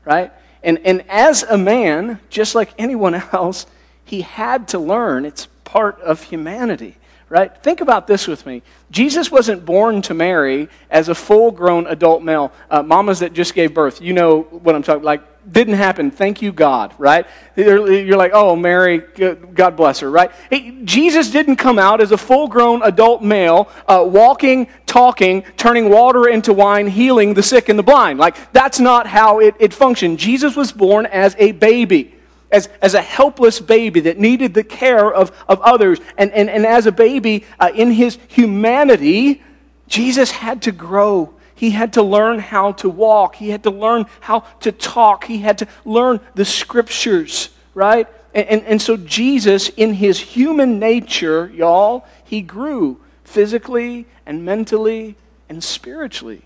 right? 0.06 0.32
And, 0.64 0.80
and 0.86 1.04
as 1.08 1.44
a 1.44 1.58
man, 1.58 2.20
just 2.32 2.56
like 2.56 2.74
anyone 2.80 3.14
else, 3.32 3.68
he 4.04 4.22
had 4.22 4.70
to 4.70 4.80
learn. 4.80 5.24
It's 5.26 5.48
part 5.64 6.00
of 6.02 6.24
humanity 6.24 6.98
right? 7.30 7.56
Think 7.64 7.82
about 7.82 8.08
this 8.08 8.28
with 8.28 8.46
me. 8.46 8.62
Jesus 8.92 9.32
wasn't 9.32 9.66
born 9.66 10.02
to 10.04 10.14
Mary 10.14 10.70
as 10.90 11.10
a 11.10 11.16
full 11.16 11.52
grown 11.52 11.88
adult 11.88 12.24
male. 12.24 12.52
Uh, 12.70 12.84
mamas 12.84 13.20
that 13.20 13.34
just 13.34 13.54
gave 13.54 13.74
birth, 13.74 14.02
you 14.02 14.14
know 14.14 14.42
what 14.44 14.76
I'm 14.76 14.84
talking 14.84 15.04
like 15.04 15.24
didn't 15.52 15.76
happen. 15.76 16.12
Thank 16.12 16.42
you, 16.42 16.52
God, 16.52 16.94
right? 16.98 17.26
You're 17.56 18.18
like, 18.18 18.32
oh, 18.34 18.56
Mary, 18.56 19.00
God 19.00 19.76
bless 19.76 20.00
her, 20.00 20.10
right? 20.10 20.32
Hey, 20.50 20.72
Jesus 20.84 21.32
didn't 21.32 21.58
come 21.58 21.78
out 21.78 22.02
as 22.02 22.12
a 22.12 22.18
full 22.18 22.48
grown 22.48 22.82
adult 22.84 23.22
male, 23.22 23.70
uh, 23.88 24.04
walking, 24.08 24.68
talking, 24.86 25.44
turning 25.58 25.90
water 25.90 26.28
into 26.28 26.54
wine, 26.54 26.88
healing 26.88 27.34
the 27.34 27.44
sick 27.44 27.70
and 27.70 27.78
the 27.78 27.84
blind. 27.84 28.20
Like, 28.20 28.52
that's 28.54 28.80
not 28.80 29.08
how 29.08 29.40
it, 29.40 29.56
it 29.60 29.74
functioned. 29.74 30.20
Jesus 30.20 30.56
was 30.56 30.72
born 30.72 31.06
as 31.06 31.36
a 31.38 31.52
baby 31.54 32.15
as, 32.56 32.70
as 32.82 32.94
a 32.94 33.02
helpless 33.02 33.60
baby 33.60 34.00
that 34.00 34.18
needed 34.18 34.54
the 34.54 34.64
care 34.64 35.14
of, 35.14 35.32
of 35.50 35.60
others. 35.62 36.00
And, 36.18 36.32
and, 36.32 36.50
and 36.50 36.66
as 36.66 36.88
a 36.88 36.92
baby, 36.92 37.46
uh, 37.60 37.72
in 37.76 37.92
his 37.92 38.18
humanity, 38.30 39.44
Jesus 39.88 40.32
had 40.32 40.62
to 40.64 40.72
grow. 40.72 41.34
He 41.54 41.72
had 41.72 41.94
to 41.94 42.02
learn 42.02 42.40
how 42.40 42.72
to 42.74 42.90
walk. 42.90 43.36
He 43.36 43.50
had 43.50 43.64
to 43.64 43.72
learn 43.72 44.06
how 44.22 44.40
to 44.62 44.72
talk. 44.72 45.26
He 45.26 45.40
had 45.40 45.58
to 45.60 45.68
learn 45.84 46.22
the 46.34 46.46
scriptures, 46.46 47.50
right? 47.74 48.08
And, 48.34 48.48
and, 48.48 48.64
and 48.64 48.82
so, 48.82 48.96
Jesus, 48.98 49.70
in 49.70 49.94
his 49.94 50.18
human 50.20 50.80
nature, 50.80 51.52
y'all, 51.54 52.06
he 52.24 52.42
grew 52.42 53.02
physically 53.26 54.06
and 54.26 54.46
mentally 54.46 55.16
and 55.50 55.62
spiritually. 55.62 56.44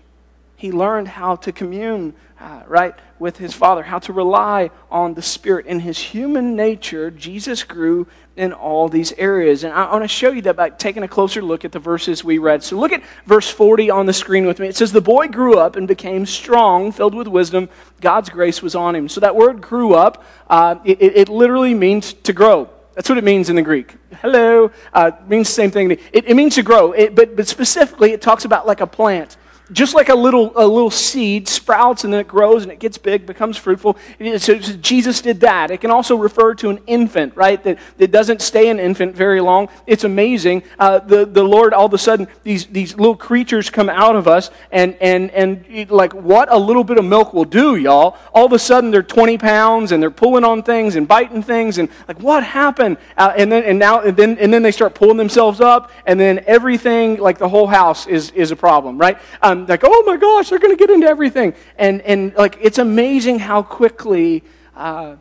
He 0.60 0.72
learned 0.72 1.08
how 1.08 1.36
to 1.36 1.52
commune 1.52 2.12
uh, 2.38 2.64
right, 2.66 2.94
with 3.18 3.38
his 3.38 3.54
Father, 3.54 3.82
how 3.82 3.98
to 4.00 4.12
rely 4.12 4.70
on 4.90 5.14
the 5.14 5.22
Spirit. 5.22 5.64
In 5.64 5.80
his 5.80 5.96
human 5.98 6.54
nature, 6.54 7.10
Jesus 7.10 7.62
grew 7.64 8.06
in 8.36 8.52
all 8.52 8.86
these 8.86 9.12
areas. 9.12 9.64
And 9.64 9.72
I 9.72 9.90
want 9.90 10.04
to 10.04 10.08
show 10.08 10.30
you 10.30 10.42
that 10.42 10.56
by 10.56 10.68
taking 10.68 11.02
a 11.02 11.08
closer 11.08 11.40
look 11.40 11.64
at 11.64 11.72
the 11.72 11.78
verses 11.78 12.22
we 12.22 12.36
read. 12.36 12.62
So 12.62 12.78
look 12.78 12.92
at 12.92 13.02
verse 13.24 13.48
40 13.48 13.88
on 13.88 14.04
the 14.04 14.12
screen 14.12 14.44
with 14.44 14.58
me. 14.60 14.68
It 14.68 14.76
says, 14.76 14.92
The 14.92 15.00
boy 15.00 15.28
grew 15.28 15.58
up 15.58 15.76
and 15.76 15.88
became 15.88 16.26
strong, 16.26 16.92
filled 16.92 17.14
with 17.14 17.26
wisdom. 17.26 17.70
God's 18.02 18.28
grace 18.28 18.60
was 18.60 18.74
on 18.74 18.94
him. 18.94 19.08
So 19.08 19.20
that 19.20 19.34
word 19.34 19.62
grew 19.62 19.94
up, 19.94 20.22
uh, 20.50 20.76
it, 20.84 21.00
it 21.00 21.28
literally 21.30 21.72
means 21.72 22.12
to 22.12 22.34
grow. 22.34 22.68
That's 22.94 23.08
what 23.08 23.16
it 23.16 23.24
means 23.24 23.48
in 23.48 23.56
the 23.56 23.62
Greek. 23.62 23.96
Hello 24.20 24.70
uh, 24.92 25.12
means 25.26 25.48
the 25.48 25.54
same 25.54 25.70
thing. 25.70 25.92
It, 25.92 26.00
it 26.12 26.34
means 26.34 26.56
to 26.56 26.62
grow, 26.62 26.92
it, 26.92 27.14
but, 27.14 27.34
but 27.34 27.48
specifically, 27.48 28.12
it 28.12 28.20
talks 28.20 28.44
about 28.44 28.66
like 28.66 28.82
a 28.82 28.86
plant 28.86 29.38
just 29.72 29.94
like 29.94 30.08
a 30.08 30.14
little, 30.14 30.52
a 30.56 30.66
little 30.66 30.90
seed 30.90 31.48
sprouts 31.48 32.04
and 32.04 32.12
then 32.12 32.20
it 32.20 32.28
grows 32.28 32.62
and 32.62 32.72
it 32.72 32.78
gets 32.78 32.98
big, 32.98 33.26
becomes 33.26 33.56
fruitful. 33.56 33.96
So 34.38 34.58
Jesus 34.58 35.20
did 35.20 35.40
that. 35.40 35.70
It 35.70 35.80
can 35.80 35.90
also 35.90 36.16
refer 36.16 36.54
to 36.56 36.70
an 36.70 36.80
infant, 36.86 37.36
right? 37.36 37.62
That, 37.62 37.78
that 37.98 38.10
doesn't 38.10 38.42
stay 38.42 38.68
an 38.68 38.78
infant 38.78 39.14
very 39.14 39.40
long. 39.40 39.68
It's 39.86 40.04
amazing. 40.04 40.62
Uh, 40.78 40.98
the, 40.98 41.24
the 41.24 41.42
Lord, 41.42 41.72
all 41.72 41.86
of 41.86 41.94
a 41.94 41.98
sudden, 41.98 42.26
these, 42.42 42.66
these 42.66 42.96
little 42.96 43.16
creatures 43.16 43.70
come 43.70 43.88
out 43.88 44.16
of 44.16 44.26
us, 44.26 44.50
and, 44.72 44.94
and, 45.00 45.30
and 45.30 45.90
like 45.90 46.12
what 46.14 46.52
a 46.52 46.58
little 46.58 46.84
bit 46.84 46.98
of 46.98 47.04
milk 47.04 47.32
will 47.32 47.44
do, 47.44 47.76
y'all. 47.76 48.16
All 48.34 48.46
of 48.46 48.52
a 48.52 48.58
sudden, 48.58 48.90
they're 48.90 49.02
20 49.02 49.38
pounds 49.38 49.92
and 49.92 50.02
they're 50.02 50.10
pulling 50.10 50.44
on 50.44 50.62
things 50.62 50.96
and 50.96 51.06
biting 51.06 51.42
things, 51.42 51.78
and 51.78 51.88
like 52.08 52.20
what 52.20 52.42
happened? 52.42 52.98
Uh, 53.16 53.32
and 53.36 53.50
then, 53.50 53.64
and 53.64 53.78
now, 53.78 54.00
and 54.00 54.16
then, 54.16 54.38
and 54.38 54.52
then 54.52 54.62
they 54.62 54.72
start 54.72 54.94
pulling 54.94 55.16
themselves 55.16 55.60
up, 55.60 55.90
and 56.06 56.18
then 56.18 56.42
everything, 56.46 57.18
like 57.18 57.38
the 57.38 57.48
whole 57.48 57.66
house, 57.66 58.06
is, 58.06 58.30
is 58.32 58.50
a 58.50 58.56
problem, 58.56 58.98
right? 58.98 59.18
Um, 59.42 59.59
like, 59.68 59.82
oh 59.84 60.02
my 60.06 60.16
gosh, 60.16 60.50
they're 60.50 60.58
going 60.58 60.76
to 60.76 60.78
get 60.78 60.90
into 60.90 61.06
everything. 61.06 61.54
And, 61.78 62.00
and 62.02 62.34
like, 62.34 62.58
it's 62.60 62.78
amazing 62.78 63.38
how 63.38 63.62
quickly 63.62 64.42
uh, 64.76 65.16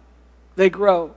they 0.55 0.69
grow. 0.69 1.13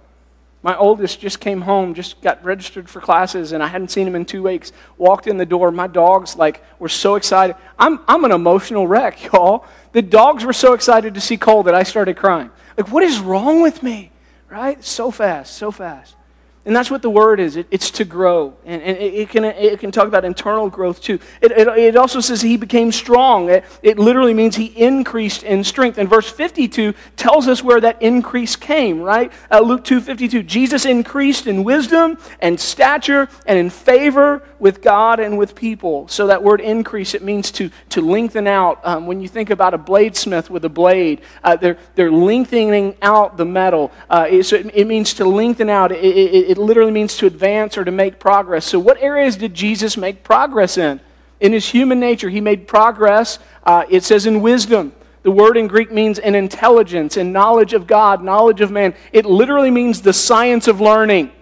My 0.62 0.76
oldest 0.76 1.19
just 1.19 1.41
came 1.41 1.61
home, 1.61 1.93
just 1.93 2.23
got 2.23 2.45
registered 2.45 2.88
for 2.88 3.00
classes, 3.00 3.50
and 3.50 3.62
I 3.62 3.67
hadn't 3.67 3.91
seen 3.91 4.07
him 4.07 4.14
in 4.14 4.25
two 4.25 4.45
weeks. 4.45 4.71
Walked 4.97 5.26
in 5.26 5.37
the 5.37 5.47
door. 5.47 5.73
My 5.73 5.88
dogs, 5.88 6.37
like, 6.37 6.62
were 6.79 6.88
so 6.88 7.17
excited. 7.17 7.57
I'm, 7.79 7.99
I'm 8.07 8.25
an 8.25 8.31
emotional 8.31 8.87
wreck, 8.87 9.25
y'all. 9.33 9.67
The 9.91 10.02
dogs 10.02 10.45
were 10.45 10.52
so 10.52 10.73
excited 10.73 11.14
to 11.14 11.21
see 11.21 11.37
Cole 11.37 11.64
that 11.64 11.75
I 11.75 11.83
started 11.83 12.17
crying. 12.17 12.50
Like, 12.76 12.93
what 12.93 13.02
is 13.02 13.19
wrong 13.19 13.61
with 13.61 13.83
me? 13.83 14.12
Right? 14.49 14.83
So 14.85 15.11
fast, 15.11 15.55
so 15.55 15.71
fast. 15.73 16.14
And 16.64 16.76
that's 16.76 16.92
what 16.92 17.02
the 17.02 17.11
word 17.11 17.40
is. 17.40 17.57
It, 17.57 17.66
it's 17.73 17.90
to 17.92 18.04
grow. 18.04 18.54
And, 18.64 18.81
and 18.83 18.97
it, 18.97 19.31
can, 19.31 19.45
it 19.45 19.81
can 19.81 19.90
talk 19.90 20.07
about 20.07 20.25
internal 20.25 20.71
growth 20.71 21.00
too. 21.00 21.19
It, 21.40 21.50
it, 21.50 21.66
it 21.66 21.97
also 21.97 22.21
says 22.21 22.40
he 22.40 22.57
became 22.57 22.92
strong. 22.92 23.50
It, 23.50 23.64
it 23.83 23.99
literally 23.99 24.33
means 24.33 24.54
he 24.54 24.66
increased 24.66 25.42
in 25.42 25.64
strength. 25.64 25.99
And 25.99 26.09
verse 26.09 26.31
52 26.31 26.95
tells 27.16 27.49
us 27.49 27.64
where 27.64 27.81
that 27.81 28.00
increase 28.00 28.54
came, 28.54 29.00
right? 29.00 29.33
Uh, 29.50 29.59
Luke 29.61 29.83
2 29.83 30.00
52. 30.00 30.45
Jesus 30.45 30.85
increased 30.85 31.49
in 31.49 31.64
wisdom 31.64 32.16
and 32.40 32.61
stature 32.61 33.28
and 33.45 33.59
in 33.59 33.69
favor 33.69 34.45
with 34.61 34.83
God 34.83 35.19
and 35.19 35.37
with 35.37 35.57
people. 35.57 36.07
So 36.07 36.28
that 36.28 36.45
word 36.45 36.61
increase, 36.61 37.14
it 37.14 37.23
means 37.23 37.50
to, 37.52 37.71
to 37.88 38.00
lengthen 38.00 38.47
out. 38.47 38.78
Um, 38.85 39.09
when 39.09 39.21
you 39.21 39.26
think 39.26 39.50
about 39.50 39.75
a 39.75 39.78
bladesmith 39.78 40.49
with 40.49 40.64
a 40.64 40.69
blade, 40.69 41.23
uh, 41.42 41.57
they're, 41.57 41.78
they're 41.97 42.12
lengthening 42.12 42.97
out 43.02 43.37
the 43.37 43.45
metal. 43.45 43.90
Uh, 44.09 44.42
so 44.42 44.54
it, 44.54 44.71
it, 44.73 44.87
means 44.87 45.14
to 45.14 45.25
lengthen 45.25 45.69
out. 45.69 45.90
It, 45.90 46.51
it 46.52 46.59
literally 46.59 46.92
means 46.92 47.16
to 47.16 47.26
advance 47.26 47.78
or 47.78 47.85
to 47.85 47.90
make 47.90 48.21
progress. 48.21 48.66
So, 48.66 48.78
what 48.78 48.99
areas 49.00 49.37
did 49.37 49.54
Jesus 49.54 49.97
make 49.97 50.23
progress 50.23 50.76
in? 50.76 51.00
In 51.40 51.54
his 51.54 51.66
human 51.66 51.99
nature, 51.99 52.28
he 52.28 52.42
made 52.42 52.68
progress, 52.68 53.38
uh, 53.64 53.85
it 53.88 54.04
says, 54.04 54.26
in 54.26 54.42
wisdom. 54.42 54.92
The 55.23 55.30
word 55.30 55.56
in 55.56 55.66
Greek 55.66 55.90
means 55.90 56.18
in 56.18 56.35
intelligence, 56.35 57.16
in 57.16 57.32
knowledge 57.32 57.73
of 57.73 57.87
God, 57.87 58.23
knowledge 58.23 58.61
of 58.61 58.71
man. 58.71 58.94
It 59.12 59.25
literally 59.25 59.71
means 59.71 60.02
the 60.02 60.12
science 60.12 60.68
of 60.68 60.78
learning. 60.78 61.32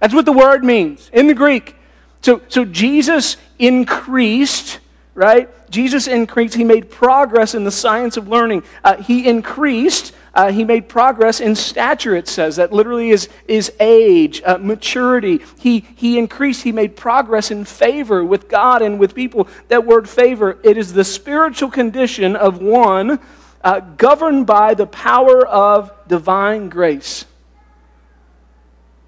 That's 0.00 0.12
what 0.12 0.26
the 0.26 0.32
word 0.32 0.62
means 0.62 1.10
in 1.14 1.28
the 1.28 1.34
Greek. 1.34 1.74
So, 2.20 2.42
so 2.48 2.66
Jesus 2.66 3.38
increased, 3.58 4.80
right? 5.14 5.48
Jesus 5.70 6.06
increased. 6.08 6.54
He 6.54 6.64
made 6.64 6.90
progress 6.90 7.54
in 7.54 7.64
the 7.64 7.70
science 7.70 8.18
of 8.18 8.28
learning. 8.28 8.64
Uh, 8.84 8.96
he 8.96 9.26
increased 9.26 10.12
uh, 10.38 10.52
he 10.52 10.62
made 10.62 10.88
progress 10.88 11.40
in 11.40 11.56
stature, 11.56 12.14
it 12.14 12.28
says. 12.28 12.54
That 12.56 12.72
literally 12.72 13.10
is, 13.10 13.28
is 13.48 13.72
age, 13.80 14.40
uh, 14.46 14.56
maturity. 14.58 15.40
He, 15.58 15.80
he 15.96 16.16
increased, 16.16 16.62
he 16.62 16.70
made 16.70 16.94
progress 16.94 17.50
in 17.50 17.64
favor 17.64 18.24
with 18.24 18.48
God 18.48 18.80
and 18.80 19.00
with 19.00 19.16
people. 19.16 19.48
That 19.66 19.84
word 19.84 20.08
favor, 20.08 20.56
it 20.62 20.76
is 20.78 20.92
the 20.92 21.02
spiritual 21.02 21.72
condition 21.72 22.36
of 22.36 22.62
one 22.62 23.18
uh, 23.64 23.80
governed 23.80 24.46
by 24.46 24.74
the 24.74 24.86
power 24.86 25.44
of 25.44 25.90
divine 26.06 26.68
grace. 26.68 27.24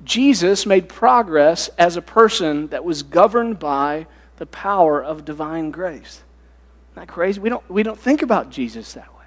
Jesus 0.03 0.67
made 0.67 0.89
progress 0.89 1.69
as 1.79 1.97
a 1.97 2.03
person 2.03 2.67
that 2.69 2.85
was 2.85 3.05
governed 3.05 3.61
by 3.61 4.09
the 4.39 4.47
power 4.47 5.01
of 5.01 5.25
divine 5.25 5.71
grace. 5.71 6.25
Isn't 6.91 7.07
that 7.07 7.07
crazy? 7.07 7.39
We 7.39 7.51
don't, 7.51 7.71
we 7.71 7.85
don't 7.85 8.01
think 8.01 8.23
about 8.23 8.51
Jesus 8.51 8.95
that 8.95 9.15
way. 9.15 9.20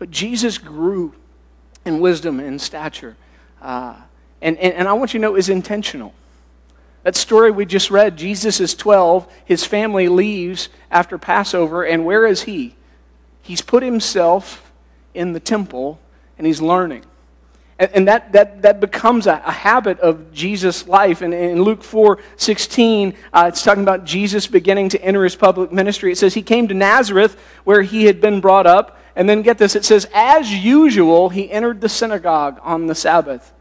But 0.00 0.10
Jesus 0.10 0.56
grew 0.56 1.12
in 1.84 2.00
wisdom 2.00 2.40
and 2.40 2.58
stature. 2.58 3.16
Uh, 3.60 3.96
and, 4.40 4.56
and, 4.56 4.72
and 4.72 4.88
I 4.88 4.94
want 4.94 5.12
you 5.12 5.20
to 5.20 5.22
know 5.22 5.36
is 5.36 5.50
intentional. 5.50 6.14
That 7.02 7.16
story 7.16 7.50
we 7.50 7.66
just 7.66 7.90
read, 7.90 8.16
Jesus 8.16 8.60
is 8.60 8.74
12, 8.74 9.30
his 9.44 9.64
family 9.66 10.08
leaves 10.08 10.70
after 10.90 11.18
Passover, 11.18 11.84
and 11.84 12.06
where 12.06 12.26
is 12.26 12.42
he? 12.42 12.76
He's 13.42 13.60
put 13.60 13.82
himself 13.82 14.72
in 15.12 15.34
the 15.34 15.40
temple 15.40 16.00
and 16.38 16.46
he's 16.46 16.62
learning. 16.62 17.04
And, 17.78 17.90
and 17.92 18.08
that, 18.08 18.32
that, 18.32 18.62
that 18.62 18.80
becomes 18.80 19.26
a, 19.26 19.42
a, 19.44 19.52
habit 19.52 20.00
of 20.00 20.32
Jesus' 20.32 20.88
life. 20.88 21.20
And 21.20 21.34
in 21.34 21.62
Luke 21.62 21.84
4 21.84 22.18
16, 22.36 23.14
uh, 23.34 23.46
it's 23.48 23.62
talking 23.62 23.82
about 23.82 24.04
Jesus 24.06 24.46
beginning 24.46 24.88
to 24.90 25.02
enter 25.02 25.24
his 25.24 25.36
public 25.36 25.72
ministry. 25.72 26.10
It 26.10 26.16
says, 26.16 26.32
He 26.32 26.42
came 26.42 26.68
to 26.68 26.74
Nazareth 26.74 27.38
where 27.64 27.82
he 27.82 28.06
had 28.06 28.22
been 28.22 28.40
brought 28.40 28.66
up. 28.66 28.96
And 29.16 29.28
then 29.28 29.42
get 29.42 29.58
this 29.58 29.76
it 29.76 29.84
says, 29.84 30.08
as 30.14 30.52
usual, 30.52 31.28
he 31.28 31.50
entered 31.50 31.80
the 31.80 31.88
synagogue 31.88 32.60
on 32.62 32.86
the 32.86 32.94
Sabbath. 32.94 33.52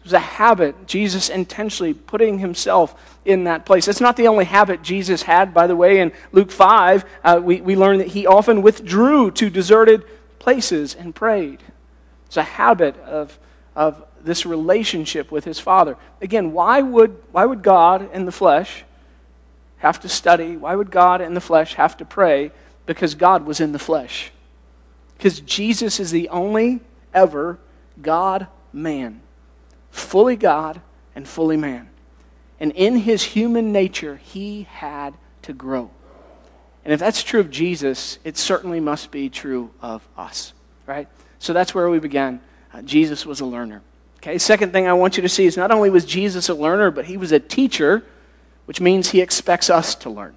It 0.00 0.04
was 0.04 0.12
a 0.12 0.18
habit, 0.18 0.86
Jesus 0.86 1.28
intentionally 1.28 1.92
putting 1.94 2.38
himself 2.38 3.18
in 3.24 3.44
that 3.44 3.66
place. 3.66 3.88
It's 3.88 4.00
not 4.00 4.16
the 4.16 4.28
only 4.28 4.46
habit 4.46 4.82
Jesus 4.82 5.22
had, 5.22 5.52
by 5.52 5.66
the 5.66 5.76
way. 5.76 6.00
In 6.00 6.12
Luke 6.32 6.50
5, 6.50 7.04
uh, 7.24 7.40
we, 7.42 7.60
we 7.60 7.76
learn 7.76 7.98
that 7.98 8.08
he 8.08 8.26
often 8.26 8.62
withdrew 8.62 9.30
to 9.32 9.50
deserted 9.50 10.04
places 10.38 10.94
and 10.94 11.14
prayed. 11.14 11.62
It's 12.26 12.36
a 12.36 12.42
habit 12.42 12.96
of, 13.00 13.38
of 13.76 14.02
this 14.22 14.46
relationship 14.46 15.30
with 15.30 15.44
his 15.44 15.58
Father. 15.58 15.96
Again, 16.20 16.52
why 16.52 16.80
would, 16.80 17.16
why 17.32 17.44
would 17.44 17.62
God 17.62 18.10
in 18.12 18.24
the 18.24 18.32
flesh 18.32 18.84
have 19.78 20.00
to 20.00 20.08
study? 20.08 20.56
Why 20.56 20.74
would 20.74 20.90
God 20.90 21.20
in 21.20 21.34
the 21.34 21.40
flesh 21.40 21.74
have 21.74 21.96
to 21.98 22.04
pray? 22.04 22.50
Because 22.86 23.14
God 23.14 23.44
was 23.44 23.60
in 23.60 23.72
the 23.72 23.78
flesh. 23.78 24.32
Because 25.18 25.40
Jesus 25.40 26.00
is 26.00 26.10
the 26.10 26.28
only 26.28 26.80
ever 27.12 27.58
God 28.00 28.46
man, 28.72 29.20
fully 29.90 30.36
God 30.36 30.80
and 31.14 31.26
fully 31.26 31.56
man. 31.56 31.90
And 32.60 32.72
in 32.72 32.96
his 32.96 33.22
human 33.22 33.72
nature, 33.72 34.16
he 34.16 34.62
had 34.70 35.14
to 35.42 35.52
grow. 35.52 35.90
And 36.84 36.92
if 36.92 37.00
that's 37.00 37.22
true 37.22 37.40
of 37.40 37.50
Jesus, 37.50 38.18
it 38.24 38.38
certainly 38.38 38.80
must 38.80 39.10
be 39.10 39.28
true 39.28 39.70
of 39.82 40.06
us, 40.16 40.52
right? 40.86 41.08
So 41.38 41.52
that's 41.52 41.74
where 41.74 41.90
we 41.90 41.98
began. 41.98 42.40
Uh, 42.72 42.82
Jesus 42.82 43.26
was 43.26 43.40
a 43.40 43.44
learner. 43.44 43.82
Okay, 44.18 44.38
second 44.38 44.72
thing 44.72 44.86
I 44.86 44.92
want 44.94 45.16
you 45.16 45.22
to 45.22 45.28
see 45.28 45.46
is 45.46 45.56
not 45.56 45.70
only 45.70 45.90
was 45.90 46.04
Jesus 46.04 46.48
a 46.48 46.54
learner, 46.54 46.90
but 46.90 47.04
he 47.04 47.16
was 47.16 47.30
a 47.30 47.38
teacher, 47.38 48.04
which 48.66 48.80
means 48.80 49.10
he 49.10 49.20
expects 49.20 49.70
us 49.70 49.94
to 49.96 50.10
learn. 50.10 50.34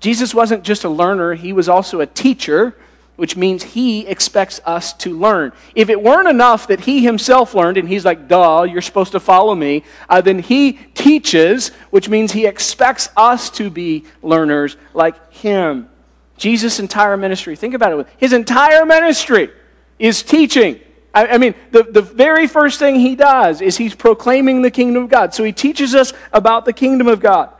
Jesus 0.00 0.34
wasn't 0.34 0.64
just 0.64 0.84
a 0.84 0.88
learner, 0.88 1.34
he 1.34 1.52
was 1.52 1.68
also 1.68 2.00
a 2.00 2.06
teacher, 2.06 2.76
which 3.18 3.36
means 3.36 3.64
he 3.64 4.06
expects 4.06 4.60
us 4.64 4.92
to 4.92 5.12
learn. 5.18 5.50
If 5.74 5.90
it 5.90 6.00
weren't 6.00 6.28
enough 6.28 6.68
that 6.68 6.78
he 6.78 7.02
himself 7.02 7.52
learned, 7.52 7.76
and 7.76 7.88
he's 7.88 8.04
like, 8.04 8.28
duh, 8.28 8.62
you're 8.62 8.80
supposed 8.80 9.10
to 9.10 9.18
follow 9.18 9.56
me, 9.56 9.82
uh, 10.08 10.20
then 10.20 10.38
he 10.38 10.74
teaches, 10.94 11.72
which 11.90 12.08
means 12.08 12.30
he 12.30 12.46
expects 12.46 13.08
us 13.16 13.50
to 13.50 13.70
be 13.70 14.04
learners 14.22 14.76
like 14.94 15.32
him. 15.32 15.88
Jesus' 16.36 16.78
entire 16.78 17.16
ministry, 17.16 17.56
think 17.56 17.74
about 17.74 17.98
it, 17.98 18.06
his 18.18 18.32
entire 18.32 18.86
ministry 18.86 19.50
is 19.98 20.22
teaching. 20.22 20.78
I, 21.12 21.26
I 21.26 21.38
mean, 21.38 21.56
the, 21.72 21.82
the 21.82 22.02
very 22.02 22.46
first 22.46 22.78
thing 22.78 23.00
he 23.00 23.16
does 23.16 23.60
is 23.60 23.76
he's 23.76 23.96
proclaiming 23.96 24.62
the 24.62 24.70
kingdom 24.70 25.02
of 25.02 25.10
God. 25.10 25.34
So 25.34 25.42
he 25.42 25.52
teaches 25.52 25.96
us 25.96 26.12
about 26.32 26.64
the 26.64 26.72
kingdom 26.72 27.08
of 27.08 27.18
God. 27.18 27.50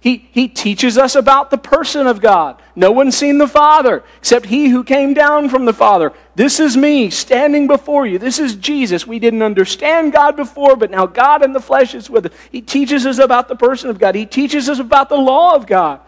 He, 0.00 0.28
he 0.32 0.48
teaches 0.48 0.96
us 0.96 1.14
about 1.14 1.50
the 1.50 1.58
person 1.58 2.06
of 2.06 2.22
God. 2.22 2.60
No 2.74 2.90
one's 2.90 3.16
seen 3.16 3.36
the 3.36 3.46
Father 3.46 4.02
except 4.16 4.46
he 4.46 4.68
who 4.68 4.82
came 4.82 5.12
down 5.12 5.50
from 5.50 5.66
the 5.66 5.74
Father. 5.74 6.14
This 6.34 6.58
is 6.58 6.74
me 6.74 7.10
standing 7.10 7.66
before 7.66 8.06
you. 8.06 8.18
This 8.18 8.38
is 8.38 8.56
Jesus. 8.56 9.06
We 9.06 9.18
didn't 9.18 9.42
understand 9.42 10.14
God 10.14 10.36
before, 10.36 10.74
but 10.76 10.90
now 10.90 11.04
God 11.04 11.44
in 11.44 11.52
the 11.52 11.60
flesh 11.60 11.94
is 11.94 12.08
with 12.08 12.26
us. 12.26 12.32
He 12.50 12.62
teaches 12.62 13.04
us 13.04 13.18
about 13.18 13.48
the 13.48 13.56
person 13.56 13.90
of 13.90 13.98
God. 13.98 14.14
He 14.14 14.24
teaches 14.24 14.70
us 14.70 14.78
about 14.78 15.10
the 15.10 15.18
law 15.18 15.54
of 15.54 15.66
God. 15.66 16.00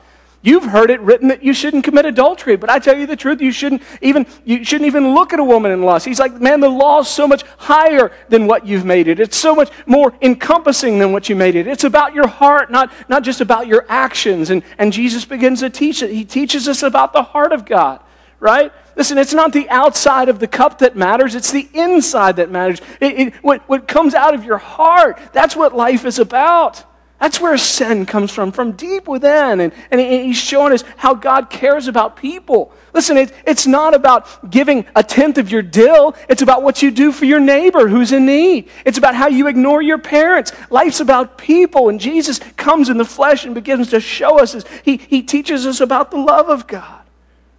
You've 0.44 0.64
heard 0.64 0.90
it 0.90 1.00
written 1.00 1.28
that 1.28 1.44
you 1.44 1.54
shouldn't 1.54 1.84
commit 1.84 2.04
adultery, 2.04 2.56
but 2.56 2.68
I 2.68 2.80
tell 2.80 2.98
you 2.98 3.06
the 3.06 3.14
truth, 3.14 3.40
you 3.40 3.52
shouldn't 3.52 3.80
even 4.00 4.26
you 4.44 4.64
shouldn't 4.64 4.88
even 4.88 5.14
look 5.14 5.32
at 5.32 5.38
a 5.38 5.44
woman 5.44 5.70
in 5.70 5.82
lust. 5.82 6.04
He's 6.04 6.18
like, 6.18 6.40
man, 6.40 6.58
the 6.58 6.68
law 6.68 7.00
is 7.00 7.08
so 7.08 7.28
much 7.28 7.44
higher 7.58 8.10
than 8.28 8.48
what 8.48 8.66
you've 8.66 8.84
made 8.84 9.06
it. 9.06 9.20
It's 9.20 9.36
so 9.36 9.54
much 9.54 9.70
more 9.86 10.12
encompassing 10.20 10.98
than 10.98 11.12
what 11.12 11.28
you 11.28 11.36
made 11.36 11.54
it. 11.54 11.68
It's 11.68 11.84
about 11.84 12.12
your 12.12 12.26
heart, 12.26 12.72
not, 12.72 12.92
not 13.08 13.22
just 13.22 13.40
about 13.40 13.68
your 13.68 13.86
actions. 13.88 14.50
And, 14.50 14.64
and 14.78 14.92
Jesus 14.92 15.24
begins 15.24 15.60
to 15.60 15.70
teach 15.70 16.02
it. 16.02 16.10
He 16.10 16.24
teaches 16.24 16.66
us 16.66 16.82
about 16.82 17.12
the 17.12 17.22
heart 17.22 17.52
of 17.52 17.64
God, 17.64 18.00
right? 18.40 18.72
Listen, 18.96 19.18
it's 19.18 19.32
not 19.32 19.52
the 19.52 19.70
outside 19.70 20.28
of 20.28 20.40
the 20.40 20.48
cup 20.48 20.78
that 20.78 20.96
matters, 20.96 21.36
it's 21.36 21.52
the 21.52 21.68
inside 21.72 22.36
that 22.36 22.50
matters. 22.50 22.80
It, 23.00 23.20
it, 23.20 23.34
what, 23.36 23.62
what 23.68 23.86
comes 23.86 24.12
out 24.12 24.34
of 24.34 24.44
your 24.44 24.58
heart, 24.58 25.20
that's 25.32 25.54
what 25.54 25.72
life 25.72 26.04
is 26.04 26.18
about. 26.18 26.84
That's 27.22 27.40
where 27.40 27.56
sin 27.56 28.04
comes 28.04 28.32
from, 28.32 28.50
from 28.50 28.72
deep 28.72 29.06
within. 29.06 29.60
And, 29.60 29.72
and 29.92 30.00
he's 30.00 30.36
showing 30.36 30.72
us 30.72 30.82
how 30.96 31.14
God 31.14 31.50
cares 31.50 31.86
about 31.86 32.16
people. 32.16 32.72
Listen, 32.92 33.16
it, 33.16 33.32
it's 33.46 33.64
not 33.64 33.94
about 33.94 34.50
giving 34.50 34.86
a 34.96 35.04
tenth 35.04 35.38
of 35.38 35.48
your 35.48 35.62
dill. 35.62 36.16
It's 36.28 36.42
about 36.42 36.64
what 36.64 36.82
you 36.82 36.90
do 36.90 37.12
for 37.12 37.24
your 37.24 37.38
neighbor 37.38 37.86
who's 37.86 38.10
in 38.10 38.26
need. 38.26 38.68
It's 38.84 38.98
about 38.98 39.14
how 39.14 39.28
you 39.28 39.46
ignore 39.46 39.80
your 39.80 39.98
parents. 39.98 40.50
Life's 40.68 40.98
about 40.98 41.38
people. 41.38 41.90
And 41.90 42.00
Jesus 42.00 42.40
comes 42.56 42.88
in 42.88 42.98
the 42.98 43.04
flesh 43.04 43.44
and 43.44 43.54
begins 43.54 43.90
to 43.90 44.00
show 44.00 44.40
us. 44.40 44.56
He, 44.84 44.96
he 44.96 45.22
teaches 45.22 45.64
us 45.64 45.80
about 45.80 46.10
the 46.10 46.18
love 46.18 46.48
of 46.48 46.66
God, 46.66 47.04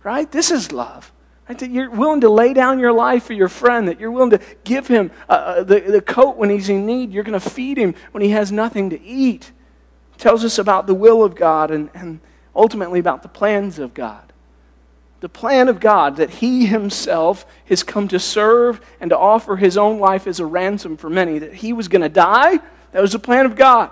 right? 0.03 0.29
This 0.29 0.51
is 0.51 0.73
love. 0.73 1.09
Right? 1.47 1.57
That 1.59 1.71
you're 1.71 1.89
willing 1.89 2.21
to 2.21 2.29
lay 2.29 2.53
down 2.53 2.79
your 2.79 2.91
life 2.91 3.23
for 3.23 3.33
your 3.33 3.49
friend, 3.49 3.87
that 3.87 3.99
you're 3.99 4.11
willing 4.11 4.31
to 4.31 4.41
give 4.65 4.87
him 4.87 5.11
uh, 5.29 5.31
uh 5.31 5.63
the, 5.63 5.79
the 5.79 6.01
coat 6.01 6.35
when 6.35 6.49
he's 6.49 6.67
in 6.67 6.85
need, 6.85 7.11
you're 7.11 7.23
going 7.23 7.39
to 7.39 7.49
feed 7.49 7.77
him 7.77 7.95
when 8.11 8.23
he 8.23 8.29
has 8.29 8.51
nothing 8.51 8.89
to 8.89 9.01
eat. 9.01 9.52
Tells 10.23 10.45
us 10.45 10.57
about 10.57 10.87
the 10.87 10.93
will 10.93 11.21
of 11.21 11.35
God 11.35 11.69
and, 11.69 11.89
and 11.93 12.21
ultimately 12.55 12.97
about 12.97 13.23
the 13.23 13.27
plans 13.27 13.77
of 13.77 13.93
God. 13.93 14.31
the 15.19 15.27
plan 15.27 15.67
of 15.67 15.81
God 15.81 16.15
that 16.15 16.29
He 16.29 16.65
Himself 16.65 17.45
has 17.65 17.83
come 17.83 18.07
to 18.07 18.19
serve 18.19 18.79
and 19.01 19.09
to 19.09 19.17
offer 19.17 19.57
His 19.57 19.77
own 19.77 19.99
life 19.99 20.25
as 20.25 20.39
a 20.39 20.45
ransom 20.45 20.95
for 20.95 21.09
many, 21.09 21.39
that 21.39 21.53
He 21.53 21.73
was 21.73 21.89
going 21.89 22.03
to 22.03 22.09
die. 22.09 22.59
That 22.93 23.01
was 23.01 23.11
the 23.11 23.19
plan 23.19 23.45
of 23.45 23.57
God. 23.57 23.91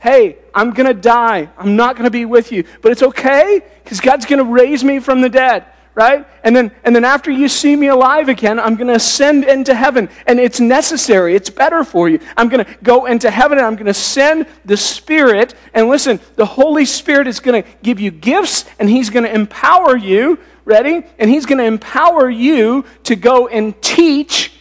Hey, 0.00 0.38
I'm 0.52 0.72
going 0.72 0.88
to 0.88 1.00
die. 1.00 1.48
I'm 1.56 1.76
not 1.76 1.94
going 1.94 2.06
to 2.06 2.10
be 2.10 2.24
with 2.24 2.50
you. 2.50 2.64
But 2.80 2.90
it's 2.90 3.04
okay 3.04 3.60
because 3.84 4.00
God's 4.00 4.26
going 4.26 4.44
to 4.44 4.52
raise 4.52 4.82
me 4.82 4.98
from 4.98 5.20
the 5.20 5.28
dead 5.28 5.64
right? 5.94 6.26
And 6.42 6.56
then, 6.56 6.72
and 6.84 6.96
then 6.96 7.04
after 7.04 7.30
you 7.30 7.48
see 7.48 7.76
me 7.76 7.88
alive 7.88 8.28
again, 8.28 8.58
I'm 8.58 8.76
going 8.76 8.88
to 8.88 8.94
ascend 8.94 9.44
into 9.44 9.74
heaven. 9.74 10.08
And 10.26 10.40
it's 10.40 10.60
necessary, 10.60 11.34
it's 11.34 11.50
better 11.50 11.84
for 11.84 12.08
you. 12.08 12.18
I'm 12.36 12.48
going 12.48 12.64
to 12.64 12.76
go 12.82 13.06
into 13.06 13.30
heaven 13.30 13.58
and 13.58 13.66
I'm 13.66 13.74
going 13.74 13.86
to 13.86 13.94
send 13.94 14.46
the 14.64 14.76
Spirit. 14.76 15.54
And 15.74 15.88
listen, 15.88 16.20
the 16.36 16.46
Holy 16.46 16.84
Spirit 16.84 17.26
is 17.26 17.40
going 17.40 17.62
to 17.62 17.68
give 17.82 18.00
you 18.00 18.10
gifts 18.10 18.64
and 18.78 18.88
He's 18.88 19.10
going 19.10 19.24
to 19.24 19.34
empower 19.34 19.96
you. 19.96 20.38
Ready? 20.64 21.02
And 21.18 21.28
He's 21.28 21.44
going 21.44 21.58
to 21.58 21.64
empower 21.64 22.30
you 22.30 22.84
to 23.04 23.16
go 23.16 23.48
and 23.48 23.80
teach 23.82 24.52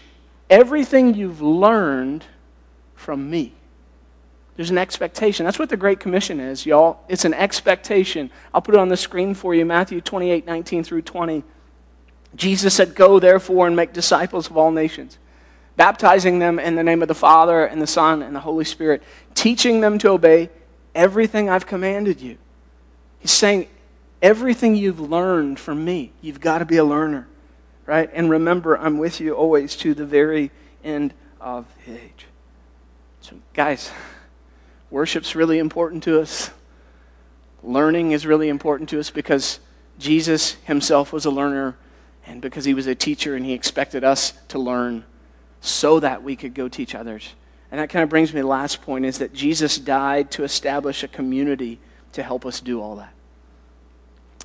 everything 0.49 1.13
you've 1.13 1.41
learned 1.41 2.25
from 2.95 3.29
me. 3.29 3.53
There's 4.55 4.69
an 4.69 4.77
expectation. 4.77 5.45
That's 5.45 5.59
what 5.59 5.69
the 5.69 5.77
Great 5.77 5.99
Commission 5.99 6.39
is, 6.39 6.65
y'all. 6.65 6.99
It's 7.07 7.25
an 7.25 7.33
expectation. 7.33 8.29
I'll 8.53 8.61
put 8.61 8.75
it 8.75 8.79
on 8.79 8.89
the 8.89 8.97
screen 8.97 9.33
for 9.33 9.55
you 9.55 9.65
Matthew 9.65 10.01
28 10.01 10.45
19 10.45 10.83
through 10.83 11.03
20. 11.03 11.43
Jesus 12.35 12.73
said, 12.73 12.95
Go 12.95 13.19
therefore 13.19 13.67
and 13.67 13.75
make 13.75 13.93
disciples 13.93 14.49
of 14.49 14.57
all 14.57 14.71
nations, 14.71 15.17
baptizing 15.77 16.39
them 16.39 16.59
in 16.59 16.75
the 16.75 16.83
name 16.83 17.01
of 17.01 17.07
the 17.07 17.15
Father 17.15 17.65
and 17.65 17.81
the 17.81 17.87
Son 17.87 18.21
and 18.21 18.35
the 18.35 18.41
Holy 18.41 18.65
Spirit, 18.65 19.03
teaching 19.33 19.81
them 19.81 19.97
to 19.99 20.09
obey 20.09 20.49
everything 20.93 21.49
I've 21.49 21.65
commanded 21.65 22.21
you. 22.21 22.37
He's 23.19 23.31
saying, 23.31 23.67
Everything 24.21 24.75
you've 24.75 24.99
learned 24.99 25.59
from 25.59 25.83
me, 25.83 26.11
you've 26.21 26.39
got 26.39 26.59
to 26.59 26.65
be 26.65 26.77
a 26.77 26.83
learner, 26.83 27.27
right? 27.87 28.07
And 28.13 28.29
remember, 28.29 28.77
I'm 28.77 28.99
with 28.99 29.19
you 29.19 29.33
always 29.33 29.75
to 29.77 29.95
the 29.95 30.05
very 30.05 30.51
end 30.83 31.15
of 31.39 31.65
the 31.85 31.93
age. 31.93 32.27
So, 33.21 33.37
guys, 33.53 33.91
Worship's 34.91 35.35
really 35.35 35.57
important 35.57 36.03
to 36.03 36.21
us. 36.21 36.51
Learning 37.63 38.11
is 38.11 38.25
really 38.25 38.49
important 38.49 38.89
to 38.89 38.99
us 38.99 39.09
because 39.09 39.59
Jesus 39.97 40.53
himself 40.65 41.13
was 41.13 41.25
a 41.25 41.31
learner 41.31 41.77
and 42.25 42.41
because 42.41 42.65
he 42.65 42.73
was 42.73 42.87
a 42.87 42.95
teacher 42.95 43.35
and 43.35 43.45
he 43.45 43.53
expected 43.53 44.03
us 44.03 44.33
to 44.49 44.59
learn 44.59 45.05
so 45.61 45.99
that 45.99 46.23
we 46.23 46.35
could 46.35 46.53
go 46.53 46.67
teach 46.67 46.93
others. 46.93 47.33
And 47.71 47.79
that 47.79 47.89
kind 47.89 48.03
of 48.03 48.09
brings 48.09 48.33
me 48.33 48.39
to 48.39 48.43
the 48.43 48.49
last 48.49 48.81
point 48.81 49.05
is 49.05 49.19
that 49.19 49.33
Jesus 49.33 49.77
died 49.77 50.29
to 50.31 50.43
establish 50.43 51.03
a 51.03 51.07
community 51.07 51.79
to 52.11 52.21
help 52.21 52.45
us 52.45 52.59
do 52.59 52.81
all 52.81 52.97
that. 52.97 53.13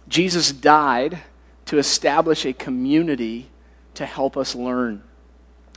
Jesus 0.09 0.53
died 0.53 1.19
to 1.65 1.79
establish 1.79 2.45
a 2.45 2.53
community 2.53 3.50
to 3.95 4.07
help 4.07 4.37
us 4.37 4.55
learn. 4.55 5.03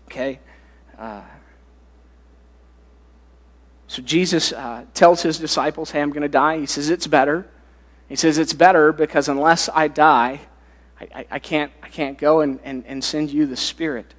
Okay? 0.05 0.39
Uh, 0.97 1.21
so 3.89 4.03
Jesus 4.03 4.53
uh, 4.53 4.85
tells 4.93 5.23
his 5.23 5.39
disciples, 5.39 5.89
Hey, 5.89 5.99
I'm 5.99 6.11
going 6.11 6.21
to 6.21 6.29
die. 6.29 6.59
He 6.59 6.67
says, 6.67 6.91
It's 6.91 7.07
better. 7.07 7.49
He 8.07 8.15
says, 8.15 8.37
It's 8.37 8.53
better 8.53 8.93
because 8.93 9.27
unless 9.27 9.67
I 9.67 9.87
die, 9.87 10.41
I, 11.01 11.07
I, 11.15 11.25
I 11.31 11.39
can't, 11.39 11.71
I 11.81 11.89
can't 11.89 12.15
go 12.15 12.41
and, 12.41 12.59
and, 12.63 12.85
and 12.85 13.03
send 13.03 13.31
you 13.31 13.47
the 13.47 13.57
Spirit, 13.57 14.13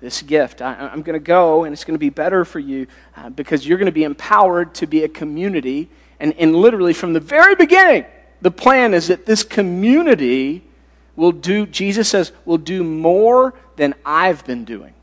this 0.00 0.22
gift. 0.22 0.60
I, 0.60 0.88
am 0.92 1.02
going 1.02 1.14
to 1.14 1.24
go, 1.24 1.62
and 1.62 1.72
it's 1.72 1.84
going 1.84 1.94
to 1.94 2.00
be 2.00 2.10
better 2.10 2.44
for 2.44 2.58
you 2.58 2.88
uh, 3.16 3.30
because 3.30 3.64
you're 3.64 3.78
going 3.78 3.86
to 3.86 3.92
be 3.92 4.02
empowered 4.02 4.74
to 4.74 4.88
be 4.88 5.04
a 5.04 5.08
community. 5.08 5.88
And, 6.18 6.34
and 6.36 6.56
literally, 6.56 6.92
from 6.92 7.12
the 7.12 7.20
very 7.20 7.54
beginning, 7.54 8.06
the 8.40 8.50
plan 8.50 8.92
is 8.92 9.06
that 9.06 9.24
this 9.24 9.44
community 9.44 10.64
will 11.14 11.30
do, 11.30 11.64
Jesus 11.64 12.08
says, 12.08 12.32
will 12.44 12.58
do 12.58 12.82
more 12.82 13.54
than 13.76 13.94
I've 14.04 14.44
been 14.44 14.64
doing. 14.64 14.94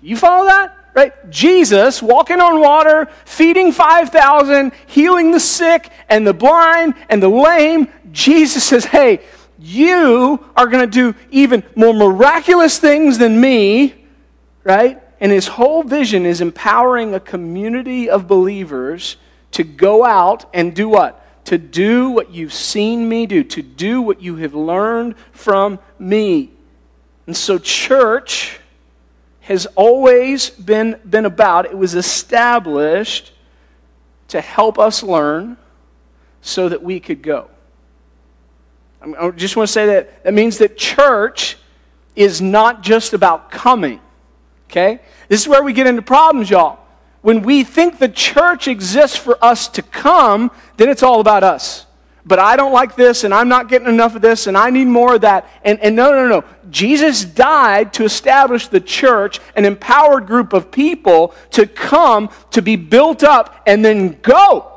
You 0.00 0.16
follow 0.16 0.46
that? 0.46 0.77
Right? 0.94 1.30
Jesus 1.30 2.02
walking 2.02 2.40
on 2.40 2.60
water, 2.60 3.08
feeding 3.24 3.72
5,000, 3.72 4.72
healing 4.86 5.30
the 5.30 5.40
sick 5.40 5.90
and 6.08 6.26
the 6.26 6.34
blind 6.34 6.94
and 7.08 7.22
the 7.22 7.28
lame. 7.28 7.88
Jesus 8.12 8.64
says, 8.64 8.84
hey, 8.84 9.20
you 9.58 10.44
are 10.56 10.66
going 10.66 10.88
to 10.88 11.12
do 11.12 11.18
even 11.30 11.62
more 11.74 11.92
miraculous 11.92 12.78
things 12.78 13.18
than 13.18 13.40
me, 13.40 14.04
right? 14.64 15.02
And 15.20 15.32
his 15.32 15.48
whole 15.48 15.82
vision 15.82 16.26
is 16.26 16.40
empowering 16.40 17.14
a 17.14 17.20
community 17.20 18.08
of 18.08 18.28
believers 18.28 19.16
to 19.52 19.64
go 19.64 20.04
out 20.04 20.44
and 20.54 20.74
do 20.74 20.88
what? 20.88 21.24
To 21.46 21.58
do 21.58 22.10
what 22.10 22.30
you've 22.30 22.52
seen 22.52 23.08
me 23.08 23.26
do, 23.26 23.42
to 23.44 23.62
do 23.62 24.02
what 24.02 24.22
you 24.22 24.36
have 24.36 24.54
learned 24.54 25.16
from 25.32 25.78
me. 25.98 26.52
And 27.26 27.36
so, 27.36 27.58
church, 27.58 28.60
has 29.48 29.64
always 29.76 30.50
been, 30.50 31.00
been 31.08 31.24
about. 31.24 31.64
It 31.64 31.76
was 31.76 31.94
established 31.94 33.32
to 34.28 34.42
help 34.42 34.78
us 34.78 35.02
learn 35.02 35.56
so 36.42 36.68
that 36.68 36.82
we 36.82 37.00
could 37.00 37.22
go. 37.22 37.48
I 39.00 39.30
just 39.30 39.56
want 39.56 39.66
to 39.68 39.72
say 39.72 39.86
that 39.86 40.24
that 40.24 40.34
means 40.34 40.58
that 40.58 40.76
church 40.76 41.56
is 42.14 42.42
not 42.42 42.82
just 42.82 43.14
about 43.14 43.50
coming. 43.50 44.02
Okay? 44.68 45.00
This 45.28 45.40
is 45.40 45.48
where 45.48 45.62
we 45.62 45.72
get 45.72 45.86
into 45.86 46.02
problems, 46.02 46.50
y'all. 46.50 46.78
When 47.22 47.40
we 47.40 47.64
think 47.64 47.98
the 47.98 48.08
church 48.10 48.68
exists 48.68 49.16
for 49.16 49.42
us 49.42 49.66
to 49.68 49.82
come, 49.82 50.50
then 50.76 50.90
it's 50.90 51.02
all 51.02 51.20
about 51.20 51.42
us 51.42 51.86
but 52.28 52.38
I 52.38 52.56
don't 52.56 52.72
like 52.72 52.94
this 52.94 53.24
and 53.24 53.32
I'm 53.32 53.48
not 53.48 53.68
getting 53.68 53.88
enough 53.88 54.14
of 54.14 54.20
this 54.20 54.46
and 54.46 54.56
I 54.56 54.68
need 54.68 54.84
more 54.84 55.14
of 55.14 55.22
that. 55.22 55.48
And, 55.64 55.80
and 55.80 55.96
no, 55.96 56.12
no, 56.12 56.28
no. 56.28 56.44
Jesus 56.70 57.24
died 57.24 57.94
to 57.94 58.04
establish 58.04 58.68
the 58.68 58.80
church, 58.80 59.40
an 59.56 59.64
empowered 59.64 60.26
group 60.26 60.52
of 60.52 60.70
people 60.70 61.34
to 61.52 61.66
come, 61.66 62.30
to 62.50 62.60
be 62.60 62.76
built 62.76 63.24
up, 63.24 63.62
and 63.66 63.82
then 63.82 64.20
go. 64.20 64.70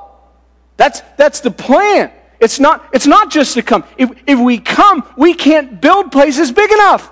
That's, 0.78 1.02
that's 1.18 1.42
the 1.42 1.52
plan. 1.52 2.12
It's 2.40 2.60
not, 2.60 2.90
it's 2.94 3.06
not 3.06 3.30
just 3.30 3.54
to 3.56 3.62
come. 3.62 3.84
If, 3.98 4.12
if 4.26 4.40
we 4.40 4.58
come, 4.58 5.08
we 5.18 5.34
can't 5.34 5.82
build 5.82 6.12
places 6.12 6.54
big 6.54 6.72
enough. 6.72 7.12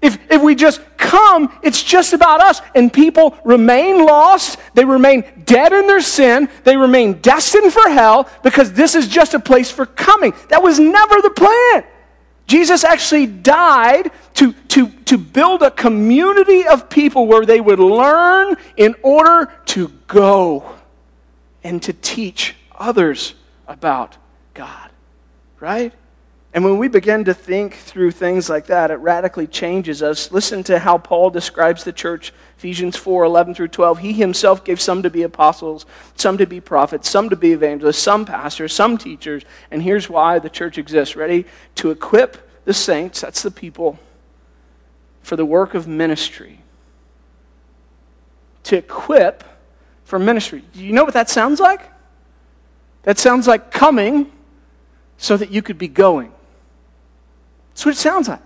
If, 0.00 0.18
if 0.30 0.40
we 0.40 0.54
just 0.54 0.80
come, 0.98 1.50
it's 1.62 1.82
just 1.82 2.12
about 2.12 2.40
us. 2.40 2.60
And 2.74 2.92
people 2.92 3.36
remain 3.44 4.04
lost. 4.04 4.58
They 4.74 4.84
remain 4.84 5.24
dead 5.44 5.72
in 5.72 5.86
their 5.86 6.00
sin. 6.00 6.48
They 6.64 6.76
remain 6.76 7.20
destined 7.20 7.72
for 7.72 7.88
hell 7.88 8.28
because 8.42 8.72
this 8.72 8.94
is 8.94 9.08
just 9.08 9.34
a 9.34 9.40
place 9.40 9.70
for 9.70 9.86
coming. 9.86 10.32
That 10.48 10.62
was 10.62 10.78
never 10.78 11.20
the 11.20 11.30
plan. 11.30 11.84
Jesus 12.46 12.84
actually 12.84 13.26
died 13.26 14.10
to, 14.34 14.52
to, 14.68 14.88
to 15.06 15.16
build 15.16 15.62
a 15.62 15.70
community 15.70 16.66
of 16.66 16.90
people 16.90 17.26
where 17.26 17.46
they 17.46 17.60
would 17.60 17.78
learn 17.78 18.56
in 18.76 18.94
order 19.02 19.50
to 19.66 19.88
go 20.06 20.74
and 21.62 21.82
to 21.82 21.92
teach 21.92 22.54
others 22.78 23.34
about 23.66 24.16
God. 24.52 24.90
Right? 25.58 25.94
And 26.54 26.64
when 26.64 26.78
we 26.78 26.86
begin 26.86 27.24
to 27.24 27.34
think 27.34 27.74
through 27.74 28.12
things 28.12 28.48
like 28.48 28.66
that, 28.66 28.92
it 28.92 28.94
radically 28.94 29.48
changes 29.48 30.04
us. 30.04 30.30
Listen 30.30 30.62
to 30.62 30.78
how 30.78 30.98
Paul 30.98 31.30
describes 31.30 31.82
the 31.82 31.92
church, 31.92 32.32
Ephesians 32.56 32.94
4 32.94 33.24
11 33.24 33.56
through 33.56 33.68
12. 33.68 33.98
He 33.98 34.12
himself 34.12 34.62
gave 34.62 34.80
some 34.80 35.02
to 35.02 35.10
be 35.10 35.24
apostles, 35.24 35.84
some 36.14 36.38
to 36.38 36.46
be 36.46 36.60
prophets, 36.60 37.10
some 37.10 37.28
to 37.30 37.34
be 37.34 37.52
evangelists, 37.52 37.98
some 37.98 38.24
pastors, 38.24 38.72
some 38.72 38.96
teachers. 38.96 39.42
And 39.72 39.82
here's 39.82 40.08
why 40.08 40.38
the 40.38 40.48
church 40.48 40.78
exists 40.78 41.16
ready? 41.16 41.44
To 41.74 41.90
equip 41.90 42.48
the 42.64 42.72
saints, 42.72 43.20
that's 43.20 43.42
the 43.42 43.50
people, 43.50 43.98
for 45.22 45.34
the 45.34 45.44
work 45.44 45.74
of 45.74 45.88
ministry. 45.88 46.60
To 48.62 48.76
equip 48.76 49.42
for 50.04 50.20
ministry. 50.20 50.62
Do 50.72 50.84
you 50.84 50.92
know 50.92 51.02
what 51.02 51.14
that 51.14 51.28
sounds 51.28 51.58
like? 51.58 51.80
That 53.02 53.18
sounds 53.18 53.48
like 53.48 53.72
coming 53.72 54.30
so 55.18 55.36
that 55.36 55.50
you 55.50 55.60
could 55.60 55.78
be 55.78 55.88
going. 55.88 56.30
That's 57.74 57.86
what 57.86 57.94
it 57.94 57.98
sounds 57.98 58.28
like. 58.28 58.40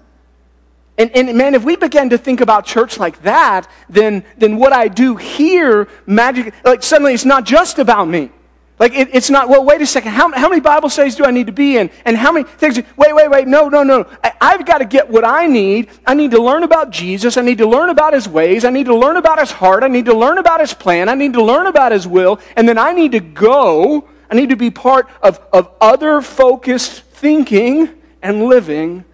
And, 0.98 1.14
and 1.14 1.38
man, 1.38 1.54
if 1.54 1.62
we 1.62 1.76
begin 1.76 2.10
to 2.10 2.18
think 2.18 2.40
about 2.40 2.66
church 2.66 2.98
like 2.98 3.22
that, 3.22 3.70
then, 3.88 4.24
then 4.36 4.56
what 4.56 4.72
I 4.72 4.88
do 4.88 5.14
here, 5.14 5.86
magic, 6.06 6.52
like 6.64 6.82
suddenly 6.82 7.14
it's 7.14 7.24
not 7.24 7.44
just 7.44 7.78
about 7.78 8.06
me. 8.06 8.32
Like 8.80 8.94
it, 8.94 9.08
it's 9.12 9.30
not, 9.30 9.48
well, 9.48 9.64
wait 9.64 9.80
a 9.80 9.86
second, 9.86 10.12
how, 10.12 10.32
how 10.32 10.48
many 10.48 10.60
Bible 10.60 10.88
studies 10.88 11.14
do 11.14 11.24
I 11.24 11.30
need 11.30 11.46
to 11.46 11.52
be 11.52 11.76
in? 11.76 11.90
And 12.04 12.16
how 12.16 12.32
many 12.32 12.44
things, 12.48 12.76
wait, 12.96 13.14
wait, 13.14 13.28
wait, 13.28 13.46
no, 13.46 13.68
no, 13.68 13.82
no. 13.82 14.06
I, 14.24 14.32
I've 14.40 14.66
got 14.66 14.78
to 14.78 14.84
get 14.84 15.08
what 15.08 15.24
I 15.24 15.46
need. 15.46 15.88
I 16.06 16.14
need 16.14 16.32
to 16.32 16.42
learn 16.42 16.64
about 16.64 16.90
Jesus. 16.90 17.36
I 17.36 17.42
need 17.42 17.58
to 17.58 17.66
learn 17.68 17.90
about 17.90 18.12
his 18.12 18.28
ways. 18.28 18.64
I 18.64 18.70
need 18.70 18.86
to 18.86 18.94
learn 18.94 19.16
about 19.16 19.38
his 19.38 19.52
heart. 19.52 19.84
I 19.84 19.88
need 19.88 20.06
to 20.06 20.14
learn 20.14 20.38
about 20.38 20.60
his 20.60 20.74
plan. 20.74 21.08
I 21.08 21.14
need 21.14 21.34
to 21.34 21.42
learn 21.42 21.66
about 21.66 21.92
his 21.92 22.08
will. 22.08 22.40
And 22.56 22.68
then 22.68 22.78
I 22.78 22.92
need 22.92 23.12
to 23.12 23.20
go. 23.20 24.08
I 24.30 24.34
need 24.34 24.48
to 24.48 24.56
be 24.56 24.70
part 24.70 25.08
of, 25.22 25.40
of 25.52 25.70
other 25.80 26.22
focused 26.22 27.02
thinking 27.02 27.90
and 28.22 28.46
living 28.46 29.04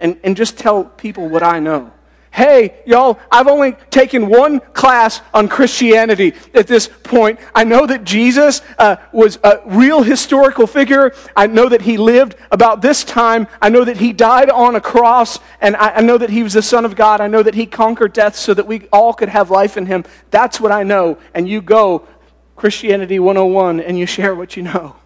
and, 0.00 0.18
and 0.24 0.36
just 0.36 0.58
tell 0.58 0.84
people 0.84 1.28
what 1.28 1.42
I 1.42 1.60
know. 1.60 1.92
hey, 2.36 2.82
y'all, 2.84 3.18
I've 3.32 3.46
only 3.48 3.72
taken 3.88 4.28
one 4.28 4.60
class 4.60 5.22
on 5.32 5.48
Christianity 5.48 6.34
at 6.52 6.66
this 6.66 6.86
point. 6.86 7.40
I 7.54 7.64
know 7.64 7.86
that 7.86 8.04
Jesus 8.04 8.60
uh, 8.78 8.96
was 9.10 9.38
a 9.42 9.62
real 9.64 10.02
historical 10.02 10.66
figure. 10.66 11.14
I 11.34 11.46
know 11.46 11.66
that 11.70 11.80
he 11.80 11.96
lived 11.96 12.36
about 12.50 12.82
this 12.82 13.04
time. 13.04 13.46
I 13.62 13.70
know 13.70 13.84
that 13.84 13.96
he 13.96 14.12
died 14.12 14.50
on 14.50 14.76
a 14.76 14.82
cross, 14.82 15.38
and 15.62 15.76
I, 15.76 15.92
I 15.92 16.00
know 16.02 16.18
that 16.18 16.28
he 16.28 16.42
was 16.42 16.52
the 16.52 16.60
Son 16.60 16.84
of 16.84 16.94
God. 16.94 17.22
I 17.22 17.26
know 17.26 17.42
that 17.42 17.54
he 17.54 17.64
conquered 17.64 18.12
death 18.12 18.36
so 18.36 18.52
that 18.52 18.66
we 18.66 18.86
all 18.92 19.14
could 19.14 19.30
have 19.30 19.50
life 19.50 19.78
in 19.78 19.86
him. 19.86 20.04
That's 20.30 20.60
what 20.60 20.72
I 20.72 20.82
know. 20.82 21.16
And 21.32 21.48
you 21.48 21.62
go, 21.62 22.06
Christianity 22.54 23.18
101, 23.18 23.80
and 23.80 23.98
you 23.98 24.04
share 24.04 24.34
what 24.34 24.58
you 24.58 24.62
know. 24.62 24.96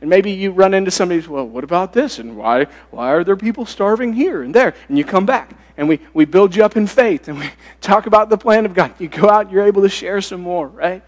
And 0.00 0.08
maybe 0.08 0.30
you 0.30 0.52
run 0.52 0.74
into 0.74 0.90
somebody, 0.90 1.26
well, 1.26 1.46
what 1.46 1.64
about 1.64 1.92
this? 1.92 2.18
And 2.18 2.36
why, 2.36 2.66
why 2.90 3.12
are 3.12 3.24
there 3.24 3.36
people 3.36 3.66
starving 3.66 4.12
here 4.12 4.42
and 4.42 4.54
there? 4.54 4.74
And 4.88 4.96
you 4.96 5.04
come 5.04 5.26
back 5.26 5.54
and 5.76 5.88
we, 5.88 6.00
we 6.14 6.24
build 6.24 6.54
you 6.54 6.64
up 6.64 6.76
in 6.76 6.86
faith 6.86 7.28
and 7.28 7.38
we 7.38 7.50
talk 7.80 8.06
about 8.06 8.28
the 8.28 8.38
plan 8.38 8.64
of 8.64 8.74
God. 8.74 8.94
You 8.98 9.08
go 9.08 9.28
out, 9.28 9.50
you're 9.50 9.66
able 9.66 9.82
to 9.82 9.88
share 9.88 10.20
some 10.20 10.40
more, 10.40 10.68
right? 10.68 11.02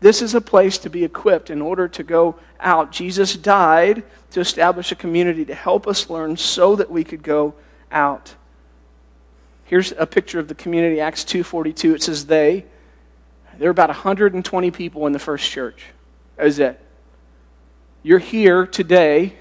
This 0.00 0.22
is 0.22 0.34
a 0.34 0.40
place 0.40 0.78
to 0.78 0.90
be 0.90 1.04
equipped 1.04 1.50
in 1.50 1.62
order 1.62 1.88
to 1.88 2.02
go 2.02 2.36
out. 2.58 2.90
Jesus 2.90 3.36
died 3.36 4.02
to 4.30 4.40
establish 4.40 4.90
a 4.90 4.96
community 4.96 5.44
to 5.44 5.54
help 5.54 5.86
us 5.86 6.08
learn 6.08 6.36
so 6.36 6.74
that 6.76 6.90
we 6.90 7.04
could 7.04 7.22
go 7.22 7.54
out. 7.90 8.34
Here's 9.64 9.92
a 9.92 10.06
picture 10.06 10.38
of 10.38 10.48
the 10.48 10.54
community, 10.54 11.00
Acts 11.00 11.24
2.42. 11.24 11.94
It 11.94 12.02
says 12.02 12.26
they. 12.26 12.64
There 13.58 13.68
are 13.68 13.70
about 13.70 13.90
120 13.90 14.70
people 14.70 15.06
in 15.06 15.12
the 15.12 15.18
first 15.18 15.48
church. 15.50 15.84
That 16.36 16.46
is 16.46 16.58
it. 16.58 16.80
You're 18.02 18.18
here 18.18 18.66
today 18.66 19.34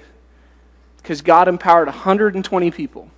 because 0.98 1.22
God 1.22 1.48
empowered 1.48 1.88
120 1.88 2.72
people. 2.72 3.10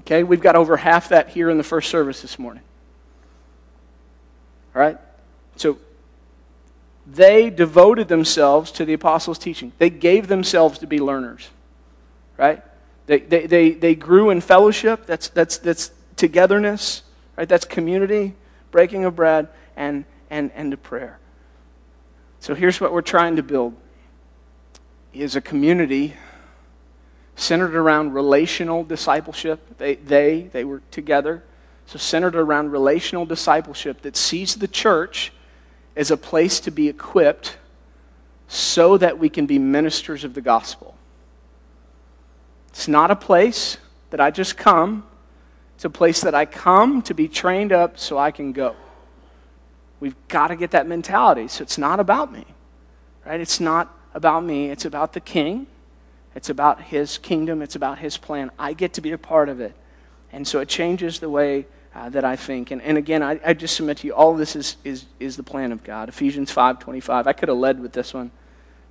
Okay, 0.00 0.22
we've 0.22 0.40
got 0.40 0.56
over 0.56 0.76
half 0.76 1.08
that 1.10 1.30
here 1.30 1.50
in 1.50 1.58
the 1.58 1.64
first 1.64 1.90
service 1.90 2.22
this 2.22 2.38
morning. 2.38 2.62
All 4.74 4.82
right? 4.82 4.98
So 5.56 5.78
they 7.06 7.50
devoted 7.50 8.08
themselves 8.08 8.70
to 8.72 8.84
the 8.84 8.92
apostles' 8.92 9.38
teaching. 9.38 9.72
They 9.78 9.90
gave 9.90 10.28
themselves 10.28 10.78
to 10.78 10.86
be 10.86 10.98
learners. 10.98 11.50
Right? 12.36 12.62
They, 13.06 13.18
they, 13.20 13.46
they, 13.46 13.70
they 13.70 13.94
grew 13.94 14.30
in 14.30 14.40
fellowship. 14.40 15.06
That's, 15.06 15.28
that's, 15.28 15.58
that's 15.58 15.90
togetherness. 16.16 17.02
Right? 17.36 17.48
That's 17.48 17.64
community, 17.64 18.34
breaking 18.70 19.04
of 19.04 19.16
bread, 19.16 19.48
and, 19.76 20.04
and, 20.30 20.52
and 20.54 20.70
to 20.70 20.76
prayer. 20.76 21.18
So 22.42 22.56
here's 22.56 22.80
what 22.80 22.92
we're 22.92 23.02
trying 23.02 23.36
to 23.36 23.42
build 23.44 23.72
is 25.12 25.36
a 25.36 25.40
community 25.40 26.14
centered 27.36 27.76
around 27.76 28.14
relational 28.14 28.82
discipleship. 28.82 29.78
They, 29.78 29.94
they, 29.94 30.50
they 30.52 30.64
were 30.64 30.82
together. 30.90 31.44
So 31.86 32.00
centered 32.00 32.34
around 32.34 32.72
relational 32.72 33.26
discipleship 33.26 34.02
that 34.02 34.16
sees 34.16 34.56
the 34.56 34.66
church 34.66 35.32
as 35.94 36.10
a 36.10 36.16
place 36.16 36.58
to 36.60 36.72
be 36.72 36.88
equipped 36.88 37.58
so 38.48 38.98
that 38.98 39.20
we 39.20 39.28
can 39.28 39.46
be 39.46 39.60
ministers 39.60 40.24
of 40.24 40.34
the 40.34 40.40
gospel. 40.40 40.96
It's 42.70 42.88
not 42.88 43.12
a 43.12 43.16
place 43.16 43.76
that 44.10 44.20
I 44.20 44.32
just 44.32 44.56
come. 44.56 45.06
It's 45.76 45.84
a 45.84 45.90
place 45.90 46.22
that 46.22 46.34
I 46.34 46.46
come 46.46 47.02
to 47.02 47.14
be 47.14 47.28
trained 47.28 47.70
up 47.70 48.00
so 48.00 48.18
I 48.18 48.32
can 48.32 48.50
go. 48.50 48.74
We've 50.02 50.16
got 50.26 50.48
to 50.48 50.56
get 50.56 50.72
that 50.72 50.88
mentality. 50.88 51.46
So 51.46 51.62
it's 51.62 51.78
not 51.78 52.00
about 52.00 52.32
me, 52.32 52.44
right? 53.24 53.38
It's 53.38 53.60
not 53.60 53.96
about 54.14 54.42
me. 54.42 54.68
It's 54.68 54.84
about 54.84 55.12
the 55.12 55.20
king. 55.20 55.68
It's 56.34 56.50
about 56.50 56.82
his 56.82 57.18
kingdom. 57.18 57.62
It's 57.62 57.76
about 57.76 58.00
his 58.00 58.16
plan. 58.16 58.50
I 58.58 58.72
get 58.72 58.94
to 58.94 59.00
be 59.00 59.12
a 59.12 59.18
part 59.18 59.48
of 59.48 59.60
it. 59.60 59.76
And 60.32 60.44
so 60.48 60.58
it 60.58 60.68
changes 60.68 61.20
the 61.20 61.30
way 61.30 61.66
uh, 61.94 62.08
that 62.08 62.24
I 62.24 62.34
think. 62.34 62.72
And, 62.72 62.82
and 62.82 62.98
again, 62.98 63.22
I, 63.22 63.38
I 63.46 63.54
just 63.54 63.76
submit 63.76 63.98
to 63.98 64.08
you, 64.08 64.12
all 64.12 64.34
this 64.34 64.56
is, 64.56 64.76
is, 64.82 65.04
is 65.20 65.36
the 65.36 65.44
plan 65.44 65.70
of 65.70 65.84
God. 65.84 66.08
Ephesians 66.08 66.50
5 66.50 66.80
25. 66.80 67.28
I 67.28 67.32
could 67.32 67.48
have 67.48 67.58
led 67.58 67.78
with 67.78 67.92
this 67.92 68.12
one, 68.12 68.32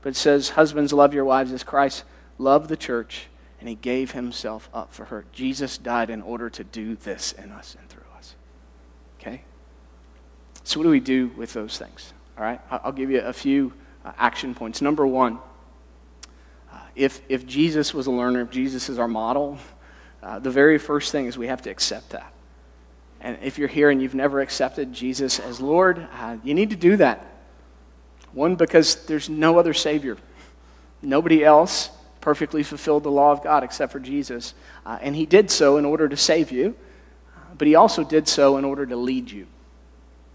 but 0.02 0.12
it 0.12 0.16
says, 0.16 0.52
Husbands, 0.52 0.94
love 0.94 1.14
your 1.14 1.26
wives 1.26 1.52
as 1.52 1.62
Christ 1.62 2.06
loved 2.38 2.70
the 2.70 2.78
church, 2.78 3.28
and 3.60 3.68
he 3.68 3.76
gave 3.76 4.12
himself 4.12 4.70
up 4.74 4.94
for 4.94 5.04
her. 5.06 5.26
Jesus 5.34 5.78
died 5.78 6.10
in 6.10 6.22
order 6.22 6.50
to 6.52 6.64
do 6.64 6.96
this 6.96 7.34
in 7.34 7.52
us 7.52 7.76
and 7.78 7.90
through 7.90 8.06
us. 8.18 8.36
Okay? 9.20 9.42
So, 10.64 10.80
what 10.80 10.84
do 10.84 10.90
we 10.90 11.00
do 11.00 11.28
with 11.30 11.54
those 11.54 11.78
things? 11.78 12.14
All 12.38 12.44
right, 12.44 12.62
I'll 12.70 12.92
give 12.92 13.10
you 13.12 13.22
a 13.22 13.34
few 13.34 13.74
uh, 14.06 14.12
action 14.18 14.56
points. 14.56 14.82
Number 14.82 15.06
one, 15.06 15.40
uh, 16.72 16.78
if, 16.96 17.22
if 17.30 17.46
Jesus 17.46 17.94
was 17.94 18.08
a 18.08 18.12
learner, 18.12 18.42
if 18.42 18.52
Jesus 18.52 18.90
is 18.90 19.00
our 19.00 19.08
model, 19.08 19.58
uh, 20.24 20.40
the 20.40 20.52
very 20.52 20.78
first 20.78 21.12
thing 21.12 21.26
is 21.26 21.38
we 21.38 21.48
have 21.48 21.62
to 21.64 21.70
accept 21.70 22.12
that. 22.12 22.32
And 23.20 23.38
if 23.44 23.58
you're 23.58 23.68
here 23.68 23.90
and 23.90 24.02
you've 24.02 24.16
never 24.16 24.42
accepted 24.42 24.94
Jesus 24.94 25.40
as 25.40 25.60
Lord, 25.60 26.08
uh, 26.20 26.38
you 26.44 26.54
need 26.54 26.72
to 26.72 26.76
do 26.76 26.98
that. 26.98 27.26
One, 28.34 28.56
because 28.56 29.06
there's 29.06 29.30
no 29.30 29.60
other 29.60 29.74
Savior. 29.74 30.18
Nobody 31.02 31.44
else 31.44 31.90
perfectly 32.22 32.64
fulfilled 32.64 33.04
the 33.04 33.12
law 33.12 33.32
of 33.32 33.44
God 33.44 33.64
except 33.64 33.92
for 33.92 34.00
Jesus. 34.00 34.54
Uh, 34.86 34.98
and 35.02 35.16
He 35.16 35.26
did 35.26 35.52
so 35.52 35.78
in 35.78 35.86
order 35.86 36.08
to 36.08 36.18
save 36.18 36.52
you, 36.52 36.76
but 37.58 37.68
He 37.68 37.76
also 37.76 38.04
did 38.04 38.28
so 38.28 38.58
in 38.58 38.66
order 38.66 38.86
to 38.86 38.96
lead 38.96 39.30
you. 39.30 39.48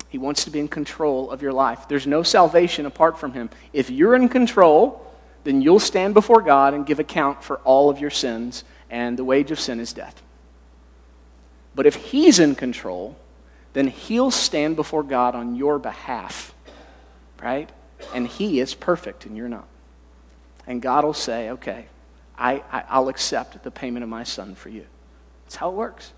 He 0.09 0.19
wants 0.19 0.45
to 0.45 0.51
be 0.51 0.61
in 0.61 0.69
control 0.69 1.31
of 1.31 1.43
your 1.43 1.53
life. 1.53 1.89
There's 1.89 2.07
no 2.07 2.23
salvation 2.23 2.87
apart 2.87 3.19
from 3.19 3.33
Him. 3.33 3.51
If 3.73 3.91
you're 3.91 4.15
in 4.15 4.29
control, 4.29 5.05
then 5.45 5.63
you'll 5.63 5.81
stand 5.81 6.15
before 6.15 6.43
God 6.43 6.75
and 6.75 6.87
give 6.87 6.99
account 6.99 7.43
for 7.43 7.59
all 7.59 7.91
of 7.91 8.01
your 8.01 8.11
sins, 8.11 8.65
and 8.91 9.19
the 9.19 9.25
wage 9.25 9.51
of 9.51 9.61
sin 9.61 9.81
is 9.81 9.93
death. 9.93 10.23
But 11.75 11.87
if 11.87 11.95
He's 11.97 12.39
in 12.39 12.55
control, 12.55 13.17
then 13.73 13.89
He'll 13.89 14.31
stand 14.31 14.77
before 14.77 15.03
God 15.03 15.35
on 15.35 15.55
your 15.55 15.79
behalf, 15.79 16.55
right? 17.43 17.71
And 18.15 18.27
He 18.27 18.61
is 18.61 18.75
perfect 18.75 19.27
and 19.27 19.37
you're 19.37 19.49
not. 19.49 19.69
And 20.67 20.81
God 20.83 21.05
will 21.05 21.15
say, 21.15 21.51
okay, 21.51 21.87
I, 22.39 22.63
I, 22.71 22.99
will 22.99 23.09
accept 23.09 23.63
the 23.63 23.71
payment 23.71 24.03
of 24.03 24.09
my 24.09 24.25
son 24.25 24.55
for 24.55 24.69
you. 24.69 24.85
That's 25.45 25.57
how 25.57 25.71
it 25.71 25.75
works. 25.75 26.13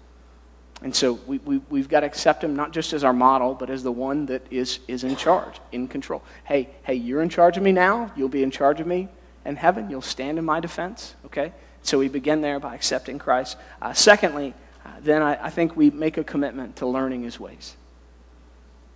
And 0.82 0.94
so 0.94 1.14
we, 1.26 1.38
we, 1.38 1.60
we've 1.68 1.88
got 1.88 2.00
to 2.00 2.06
accept 2.06 2.44
him 2.44 2.54
not 2.54 2.72
just 2.72 2.92
as 2.92 3.02
our 3.02 3.12
model, 3.12 3.54
but 3.54 3.68
as 3.68 3.82
the 3.82 3.90
one 3.92 4.26
that 4.26 4.46
is, 4.50 4.78
is 4.86 5.02
in 5.02 5.16
charge, 5.16 5.60
in 5.72 5.88
control. 5.88 6.22
Hey, 6.44 6.68
hey, 6.84 6.94
you're 6.94 7.22
in 7.22 7.28
charge 7.28 7.56
of 7.56 7.62
me 7.62 7.72
now. 7.72 8.12
You'll 8.16 8.28
be 8.28 8.44
in 8.44 8.50
charge 8.50 8.80
of 8.80 8.86
me 8.86 9.08
in 9.44 9.56
heaven. 9.56 9.90
You'll 9.90 10.02
stand 10.02 10.38
in 10.38 10.44
my 10.44 10.60
defense. 10.60 11.16
Okay? 11.26 11.52
So 11.82 11.98
we 11.98 12.08
begin 12.08 12.42
there 12.42 12.60
by 12.60 12.74
accepting 12.74 13.18
Christ. 13.18 13.56
Uh, 13.82 13.92
secondly, 13.92 14.54
uh, 14.84 14.90
then 15.00 15.22
I, 15.22 15.46
I 15.46 15.50
think 15.50 15.76
we 15.76 15.90
make 15.90 16.16
a 16.16 16.24
commitment 16.24 16.76
to 16.76 16.86
learning 16.86 17.22
his 17.22 17.40
ways. 17.40 17.76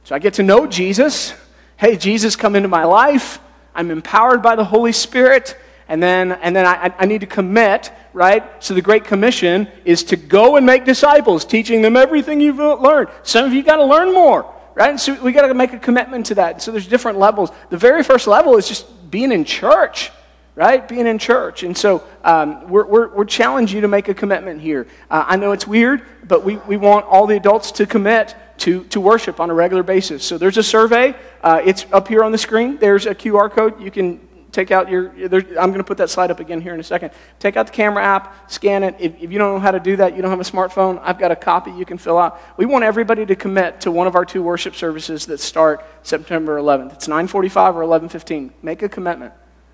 So 0.05 0.15
I 0.15 0.21
get 0.21 0.35
to 0.35 0.43
know 0.43 0.67
Jesus. 0.67 1.35
Hey, 1.77 1.97
Jesus, 1.97 2.37
come 2.37 2.55
into 2.55 2.69
my 2.69 2.85
life. 2.85 3.41
I'm 3.75 3.91
empowered 3.91 4.43
by 4.43 4.55
the 4.55 4.65
Holy 4.65 4.93
Spirit. 4.93 5.57
And 5.89 6.03
then, 6.03 6.33
and 6.33 6.55
then 6.55 6.65
I, 6.65 6.95
I 6.97 7.07
need 7.07 7.23
to 7.23 7.27
commit, 7.27 7.91
right? 8.13 8.63
So 8.63 8.75
the 8.75 8.83
Great 8.83 9.05
Commission 9.05 9.69
is 9.85 10.05
to 10.05 10.17
go 10.17 10.57
and 10.57 10.67
make 10.67 10.85
disciples, 10.85 11.45
teaching 11.45 11.83
them 11.83 11.97
everything 11.97 12.41
you've 12.41 12.59
learned. 12.59 13.09
Some 13.23 13.45
of 13.45 13.53
you 13.53 13.63
got 13.63 13.77
to 13.77 13.85
learn 13.85 14.13
more, 14.13 14.53
right? 14.75 14.99
So 14.99 15.21
we 15.23 15.33
got 15.33 15.47
to 15.47 15.55
make 15.55 15.73
a 15.73 15.79
commitment 15.79 16.27
to 16.27 16.35
that. 16.37 16.63
So 16.63 16.71
there's 16.73 16.87
different 16.87 17.19
levels. 17.19 17.51
The 17.71 17.79
very 17.79 18.03
first 18.03 18.27
level 18.27 18.57
is 18.57 18.69
just 18.69 19.11
being 19.11 19.33
in 19.33 19.45
church, 19.45 20.11
right? 20.55 20.87
Being 20.87 21.07
in 21.07 21.19
church. 21.19 21.63
And 21.63 21.77
so 21.77 22.03
um, 22.25 22.69
we're, 22.69 22.85
we're, 22.85 23.09
we're 23.15 23.25
challenging 23.25 23.77
you 23.77 23.81
to 23.83 23.89
make 23.89 24.09
a 24.09 24.15
commitment 24.15 24.61
here. 24.61 24.87
Uh, 25.11 25.25
I 25.27 25.37
know 25.37 25.53
it's 25.53 25.67
weird, 25.67 26.03
but 26.27 26.45
we, 26.45 26.57
we 26.57 26.77
want 26.77 27.07
all 27.07 27.27
the 27.27 27.37
adults 27.37 27.73
to 27.73 27.87
commit 27.87 28.35
to, 28.59 28.85
to 28.85 29.01
worship 29.01 29.41
on 29.41 29.51
a 29.51 29.55
regular 29.55 29.83
basis. 29.83 30.25
So 30.25 30.39
there's 30.39 30.59
a 30.59 30.63
survey. 30.63 31.15
Uh, 31.43 31.63
it's 31.65 31.87
up 31.93 32.09
here 32.09 32.23
on 32.23 32.31
the 32.33 32.39
screen. 32.39 32.77
There's 32.77 33.07
a 33.07 33.15
QR 33.15 33.51
code. 33.51 33.81
You 33.81 33.91
can 33.91 34.21
take 34.53 34.71
out 34.71 34.89
your, 34.89 35.09
I'm 35.09 35.71
going 35.71 35.79
to 35.79 35.85
put 35.85 35.99
that 35.99 36.11
slide 36.11 36.31
up 36.31 36.39
again 36.39 36.61
here 36.61 36.75
in 36.75 36.81
a 36.81 36.85
second. 36.85 37.11
Take 37.39 37.57
out 37.57 37.67
the 37.67 37.73
camera 37.73 38.05
app, 38.05 38.51
scan 38.51 38.83
it. 38.85 38.95
If, 39.01 39.15
if, 39.21 39.33
you 39.33 39.39
don't 39.39 39.55
know 39.55 39.61
how 39.61 39.71
to 39.71 39.81
do 39.81 39.97
that, 39.97 40.15
you 40.15 40.23
don't 40.23 40.31
have 40.31 40.41
a 40.41 40.45
smartphone, 40.45 41.01
I've 41.03 41.19
got 41.19 41.33
a 41.33 41.37
copy 41.37 41.73
you 41.73 41.85
can 41.85 41.99
fill 41.99 42.19
out. 42.19 42.41
We 42.57 42.67
want 42.67 42.85
everybody 42.85 43.27
to 43.27 43.35
commit 43.35 43.81
to 43.81 43.91
one 43.91 44.07
of 44.07 44.15
our 44.15 44.25
two 44.25 44.43
worship 44.43 44.75
services 44.75 45.27
that 45.27 45.39
start 45.39 45.85
September 46.03 46.59
11th. 46.59 46.93
It's 46.93 47.09
945 47.09 47.77
or 47.77 47.87
1115. 47.87 48.53
Make 48.63 48.83
a 48.83 48.89
commitment. 48.89 49.33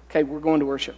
Okay, 0.09 0.23
we're 0.23 0.41
going 0.41 0.61
to 0.61 0.67
worship. 0.67 0.97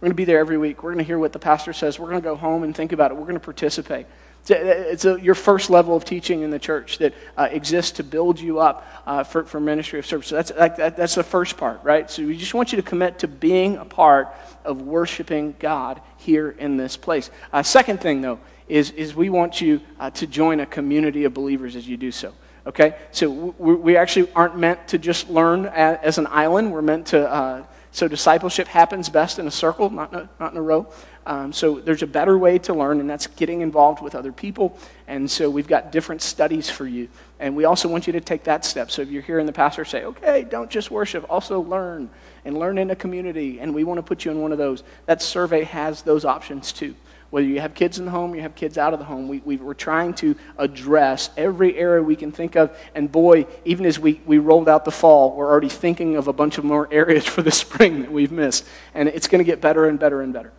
We're 0.00 0.06
going 0.06 0.12
to 0.12 0.16
be 0.16 0.24
there 0.24 0.38
every 0.38 0.58
week. 0.58 0.82
We're 0.82 0.92
going 0.92 1.04
to 1.04 1.08
hear 1.08 1.18
what 1.18 1.32
the 1.32 1.38
pastor 1.38 1.72
says. 1.72 1.98
We're 1.98 2.08
going 2.08 2.20
to 2.20 2.24
go 2.24 2.36
home 2.36 2.62
and 2.62 2.74
think 2.74 2.92
about 2.92 3.10
it. 3.10 3.14
We're 3.14 3.22
going 3.22 3.34
to 3.34 3.40
participate. 3.40 4.06
It's 4.48 5.04
a, 5.04 5.20
your 5.20 5.34
first 5.34 5.70
level 5.70 5.96
of 5.96 6.04
teaching 6.04 6.42
in 6.42 6.50
the 6.50 6.58
church 6.58 6.98
that 6.98 7.14
uh, 7.36 7.48
exists 7.50 7.92
to 7.92 8.04
build 8.04 8.38
you 8.38 8.60
up 8.60 8.86
uh, 9.06 9.24
for, 9.24 9.44
for 9.44 9.60
ministry 9.60 9.98
of 9.98 10.06
service. 10.06 10.28
So 10.28 10.36
that's, 10.36 10.52
that, 10.52 10.96
that's 10.96 11.14
the 11.14 11.22
first 11.22 11.56
part, 11.56 11.82
right? 11.82 12.10
So 12.10 12.24
we 12.24 12.36
just 12.36 12.54
want 12.54 12.72
you 12.72 12.76
to 12.76 12.82
commit 12.82 13.18
to 13.20 13.28
being 13.28 13.76
a 13.76 13.84
part 13.84 14.28
of 14.64 14.82
worshiping 14.82 15.56
God 15.58 16.00
here 16.16 16.50
in 16.50 16.76
this 16.76 16.96
place. 16.96 17.30
Uh, 17.52 17.62
second 17.62 18.00
thing, 18.00 18.20
though, 18.20 18.38
is, 18.68 18.90
is 18.92 19.14
we 19.14 19.30
want 19.30 19.60
you 19.60 19.80
uh, 19.98 20.10
to 20.10 20.26
join 20.26 20.60
a 20.60 20.66
community 20.66 21.24
of 21.24 21.34
believers 21.34 21.76
as 21.76 21.88
you 21.88 21.96
do 21.96 22.10
so. 22.10 22.32
Okay? 22.66 22.96
So 23.12 23.54
we, 23.58 23.74
we 23.74 23.96
actually 23.96 24.32
aren't 24.32 24.56
meant 24.58 24.88
to 24.88 24.98
just 24.98 25.28
learn 25.30 25.66
as, 25.66 25.98
as 26.02 26.18
an 26.18 26.26
island. 26.28 26.72
We're 26.72 26.82
meant 26.82 27.06
to 27.08 27.28
uh, 27.28 27.64
So 27.96 28.08
discipleship 28.08 28.68
happens 28.68 29.08
best 29.08 29.38
in 29.38 29.46
a 29.46 29.50
circle, 29.50 29.88
not 29.88 30.12
in 30.12 30.18
a, 30.18 30.28
not 30.38 30.52
in 30.52 30.58
a 30.58 30.62
row. 30.62 30.86
Um, 31.26 31.52
so 31.52 31.80
there's 31.80 32.04
a 32.04 32.06
better 32.06 32.38
way 32.38 32.56
to 32.60 32.72
learn, 32.72 33.00
and 33.00 33.10
that's 33.10 33.26
getting 33.26 33.60
involved 33.60 34.00
with 34.00 34.14
other 34.14 34.30
people. 34.30 34.78
And 35.08 35.28
so 35.28 35.50
we've 35.50 35.66
got 35.66 35.90
different 35.90 36.22
studies 36.22 36.70
for 36.70 36.86
you. 36.86 37.08
And 37.40 37.56
we 37.56 37.64
also 37.64 37.88
want 37.88 38.06
you 38.06 38.12
to 38.12 38.20
take 38.20 38.44
that 38.44 38.64
step. 38.64 38.92
So 38.92 39.02
if 39.02 39.10
you're 39.10 39.22
hearing 39.22 39.44
the 39.44 39.52
pastor 39.52 39.84
say, 39.84 40.04
okay, 40.04 40.46
don't 40.48 40.70
just 40.70 40.90
worship, 40.90 41.26
also 41.28 41.60
learn 41.60 42.08
and 42.44 42.56
learn 42.56 42.78
in 42.78 42.90
a 42.92 42.96
community. 42.96 43.58
And 43.58 43.74
we 43.74 43.82
want 43.82 43.98
to 43.98 44.04
put 44.04 44.24
you 44.24 44.30
in 44.30 44.40
one 44.40 44.52
of 44.52 44.58
those. 44.58 44.84
That 45.06 45.20
survey 45.20 45.64
has 45.64 46.02
those 46.02 46.24
options 46.24 46.72
too. 46.72 46.94
Whether 47.30 47.48
you 47.48 47.60
have 47.60 47.74
kids 47.74 47.98
in 47.98 48.04
the 48.04 48.12
home, 48.12 48.36
you 48.36 48.42
have 48.42 48.54
kids 48.54 48.78
out 48.78 48.92
of 48.92 49.00
the 49.00 49.04
home, 49.04 49.26
we, 49.26 49.42
we, 49.44 49.58
are 49.58 49.74
trying 49.74 50.14
to 50.14 50.36
address 50.58 51.30
every 51.36 51.76
area 51.76 52.00
we 52.00 52.14
can 52.14 52.30
think 52.30 52.54
of. 52.54 52.78
And 52.94 53.10
boy, 53.10 53.48
even 53.64 53.84
as 53.84 53.98
we, 53.98 54.20
we 54.26 54.38
rolled 54.38 54.68
out 54.68 54.84
the 54.84 54.92
fall, 54.92 55.34
we're 55.34 55.50
already 55.50 55.68
thinking 55.68 56.14
of 56.14 56.28
a 56.28 56.32
bunch 56.32 56.56
of 56.56 56.64
more 56.64 56.88
areas 56.92 57.26
for 57.26 57.42
the 57.42 57.50
spring 57.50 58.02
that 58.02 58.12
we've 58.12 58.30
missed. 58.30 58.64
And 58.94 59.08
it's 59.08 59.26
going 59.26 59.40
to 59.40 59.44
get 59.44 59.60
better 59.60 59.86
and 59.86 59.98
better 59.98 60.22
and 60.22 60.32
better. 60.32 60.52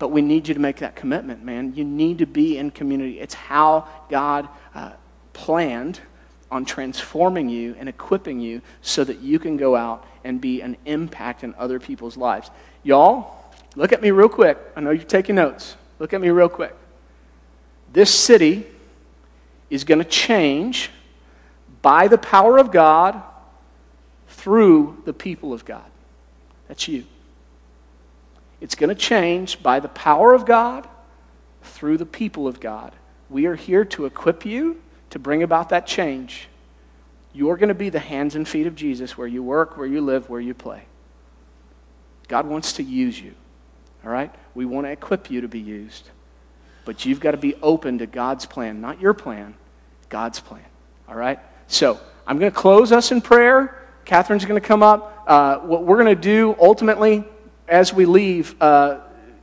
But 0.00 0.08
we 0.08 0.22
need 0.22 0.48
you 0.48 0.54
to 0.54 0.60
make 0.60 0.78
that 0.78 0.96
commitment, 0.96 1.44
man. 1.44 1.74
You 1.76 1.84
need 1.84 2.18
to 2.18 2.26
be 2.26 2.56
in 2.56 2.70
community. 2.70 3.20
It's 3.20 3.34
how 3.34 3.86
God 4.08 4.48
uh, 4.74 4.92
planned 5.34 6.00
on 6.50 6.64
transforming 6.64 7.50
you 7.50 7.76
and 7.78 7.86
equipping 7.86 8.40
you 8.40 8.62
so 8.80 9.04
that 9.04 9.20
you 9.20 9.38
can 9.38 9.58
go 9.58 9.76
out 9.76 10.06
and 10.24 10.40
be 10.40 10.62
an 10.62 10.78
impact 10.86 11.44
in 11.44 11.54
other 11.56 11.78
people's 11.78 12.16
lives. 12.16 12.50
Y'all, 12.82 13.44
look 13.76 13.92
at 13.92 14.00
me 14.00 14.10
real 14.10 14.30
quick. 14.30 14.56
I 14.74 14.80
know 14.80 14.90
you're 14.90 15.04
taking 15.04 15.34
notes. 15.34 15.76
Look 15.98 16.14
at 16.14 16.20
me 16.22 16.30
real 16.30 16.48
quick. 16.48 16.74
This 17.92 18.12
city 18.12 18.64
is 19.68 19.84
going 19.84 19.98
to 19.98 20.04
change 20.08 20.90
by 21.82 22.08
the 22.08 22.18
power 22.18 22.56
of 22.56 22.72
God 22.72 23.22
through 24.28 25.02
the 25.04 25.12
people 25.12 25.52
of 25.52 25.66
God. 25.66 25.84
That's 26.68 26.88
you. 26.88 27.04
It's 28.60 28.74
going 28.74 28.88
to 28.88 28.94
change 28.94 29.62
by 29.62 29.80
the 29.80 29.88
power 29.88 30.34
of 30.34 30.44
God 30.44 30.88
through 31.62 31.98
the 31.98 32.06
people 32.06 32.46
of 32.46 32.60
God. 32.60 32.92
We 33.28 33.46
are 33.46 33.54
here 33.54 33.84
to 33.86 34.06
equip 34.06 34.44
you 34.44 34.80
to 35.10 35.18
bring 35.18 35.42
about 35.42 35.70
that 35.70 35.86
change. 35.86 36.48
You're 37.32 37.56
going 37.56 37.68
to 37.68 37.74
be 37.74 37.90
the 37.90 38.00
hands 38.00 38.34
and 38.34 38.46
feet 38.46 38.66
of 38.66 38.74
Jesus 38.74 39.16
where 39.16 39.26
you 39.26 39.42
work, 39.42 39.76
where 39.76 39.86
you 39.86 40.00
live, 40.00 40.28
where 40.28 40.40
you 40.40 40.54
play. 40.54 40.82
God 42.28 42.46
wants 42.46 42.74
to 42.74 42.82
use 42.82 43.20
you. 43.20 43.34
All 44.04 44.10
right? 44.10 44.34
We 44.54 44.64
want 44.64 44.86
to 44.86 44.90
equip 44.90 45.30
you 45.30 45.40
to 45.42 45.48
be 45.48 45.60
used. 45.60 46.10
But 46.84 47.04
you've 47.04 47.20
got 47.20 47.32
to 47.32 47.36
be 47.36 47.54
open 47.56 47.98
to 47.98 48.06
God's 48.06 48.46
plan, 48.46 48.80
not 48.80 49.00
your 49.00 49.14
plan, 49.14 49.54
God's 50.08 50.40
plan. 50.40 50.64
All 51.08 51.14
right? 51.14 51.38
So 51.66 52.00
I'm 52.26 52.38
going 52.38 52.50
to 52.50 52.56
close 52.56 52.92
us 52.92 53.12
in 53.12 53.20
prayer. 53.20 53.86
Catherine's 54.04 54.44
going 54.44 54.60
to 54.60 54.66
come 54.66 54.82
up. 54.82 55.24
Uh, 55.26 55.58
what 55.58 55.84
we're 55.84 56.02
going 56.02 56.14
to 56.14 56.20
do 56.20 56.56
ultimately 56.58 57.24
as 57.70 57.94
we 57.94 58.04
leave, 58.04 58.60
uh, 58.60 59.00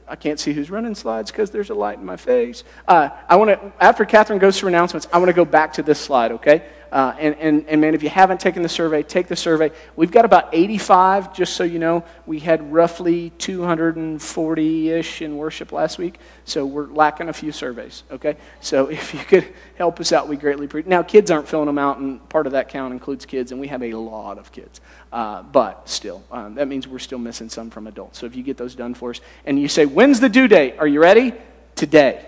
I 0.08 0.16
can't 0.16 0.40
see 0.40 0.54
who's 0.54 0.70
running 0.70 0.96
slides 0.96 1.32
because 1.32 1.50
there's 1.50 1.70
a 1.70 1.74
light 1.74 1.98
in 1.98 2.06
my 2.06 2.18
face. 2.18 2.64
Uh, 2.88 3.10
I 3.28 3.36
want 3.38 3.50
to, 3.50 3.74
after 3.80 4.06
Catherine 4.06 4.40
goes 4.40 4.60
through 4.60 4.70
announcements, 4.70 5.08
I 5.12 5.18
want 5.18 5.30
to 5.30 5.34
go 5.34 5.46
back 5.46 5.74
to 5.74 5.84
this 5.84 6.00
slide, 6.00 6.32
okay? 6.34 6.64
Uh, 6.92 7.16
and, 7.20 7.36
and, 7.36 7.68
and 7.68 7.82
man, 7.82 7.94
if 7.94 8.04
you 8.04 8.10
haven't 8.10 8.40
taken 8.40 8.62
the 8.62 8.70
survey, 8.70 9.04
take 9.04 9.28
the 9.28 9.36
survey. 9.36 9.72
We've 9.96 10.12
got 10.12 10.26
about 10.26 10.50
85, 10.54 11.34
just 11.34 11.56
so 11.56 11.64
you 11.64 11.80
know. 11.80 12.04
We 12.26 12.40
had 12.40 12.72
roughly 12.72 13.32
240 13.38 14.90
ish 14.90 15.22
in 15.22 15.38
worship 15.38 15.72
last 15.72 15.98
week, 15.98 16.20
so 16.46 16.66
we're 16.66 16.88
lacking 16.88 17.30
a 17.30 17.34
few 17.34 17.52
surveys, 17.52 18.04
okay? 18.12 18.38
So 18.62 18.88
if 18.92 19.14
you 19.14 19.20
could 19.20 19.48
help 19.76 20.00
us 20.00 20.12
out, 20.12 20.28
we 20.28 20.38
greatly 20.38 20.66
appreciate 20.66 20.90
Now, 20.90 21.04
kids 21.04 21.32
aren't 21.32 21.48
filling 21.48 21.68
them 21.68 21.78
out, 21.78 21.98
and 21.98 22.28
part 22.30 22.46
of 22.46 22.54
that 22.54 22.70
count 22.70 22.94
includes 22.94 23.26
kids, 23.26 23.52
and 23.52 23.60
we 23.60 23.68
have 23.68 23.84
a 23.84 23.94
lot 23.94 24.38
of 24.38 24.52
kids. 24.52 24.82
Uh, 25.12 25.44
but 25.44 25.88
still, 25.90 26.24
um, 26.32 26.56
that 26.56 26.68
means 26.68 26.88
we're 26.88 27.00
still 27.00 27.20
missing 27.20 27.50
some 27.50 27.70
from 27.70 27.88
adults. 27.88 28.20
So 28.20 28.26
if 28.26 28.36
you 28.36 28.44
get 28.44 28.58
those 28.58 28.76
done 28.76 28.94
for 28.94 29.12
us, 29.12 29.22
and 29.46 29.60
you 29.60 29.68
say, 29.68 29.86
when's 29.86 30.20
the 30.20 30.30
due 30.30 30.48
date? 30.48 30.76
Are 30.80 30.88
you 30.88 31.02
ready? 31.02 31.34
Today. 31.76 32.26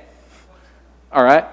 All 1.12 1.24
right? 1.24 1.46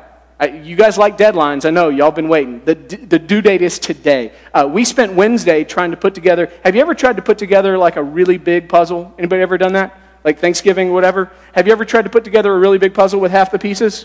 You 0.43 0.77
guys 0.77 0.99
like 0.99 1.17
deadlines. 1.17 1.65
I 1.65 1.71
know 1.71 1.89
y'all 1.89 2.11
been 2.11 2.29
waiting. 2.29 2.63
The, 2.65 2.75
the 2.75 3.19
due 3.19 3.41
date 3.41 3.63
is 3.63 3.79
today. 3.79 4.33
Uh, 4.53 4.69
we 4.71 4.85
spent 4.85 5.15
Wednesday 5.15 5.65
trying 5.65 5.93
to 5.93 5.97
put 5.97 6.15
together. 6.15 6.53
Have 6.63 6.75
you 6.75 6.83
ever 6.83 6.95
tried 6.95 7.17
to 7.17 7.23
put 7.23 7.39
together 7.39 7.79
like 7.79 7.97
a 7.97 8.03
really 8.03 8.37
big 8.37 8.69
puzzle? 8.69 9.15
Anybody 9.19 9.41
ever 9.41 9.57
done 9.57 9.73
that? 9.73 9.99
Like 10.25 10.39
Thanksgiving, 10.39 10.93
whatever. 10.93 11.33
Have 11.53 11.67
you 11.67 11.73
ever 11.73 11.87
tried 11.87 12.03
to 12.03 12.11
put 12.11 12.23
together 12.23 12.53
a 12.53 12.59
really 12.59 12.77
big 12.77 12.93
puzzle 12.93 13.19
with 13.19 13.33
half 13.33 13.51
the 13.51 13.59
pieces? 13.59 14.05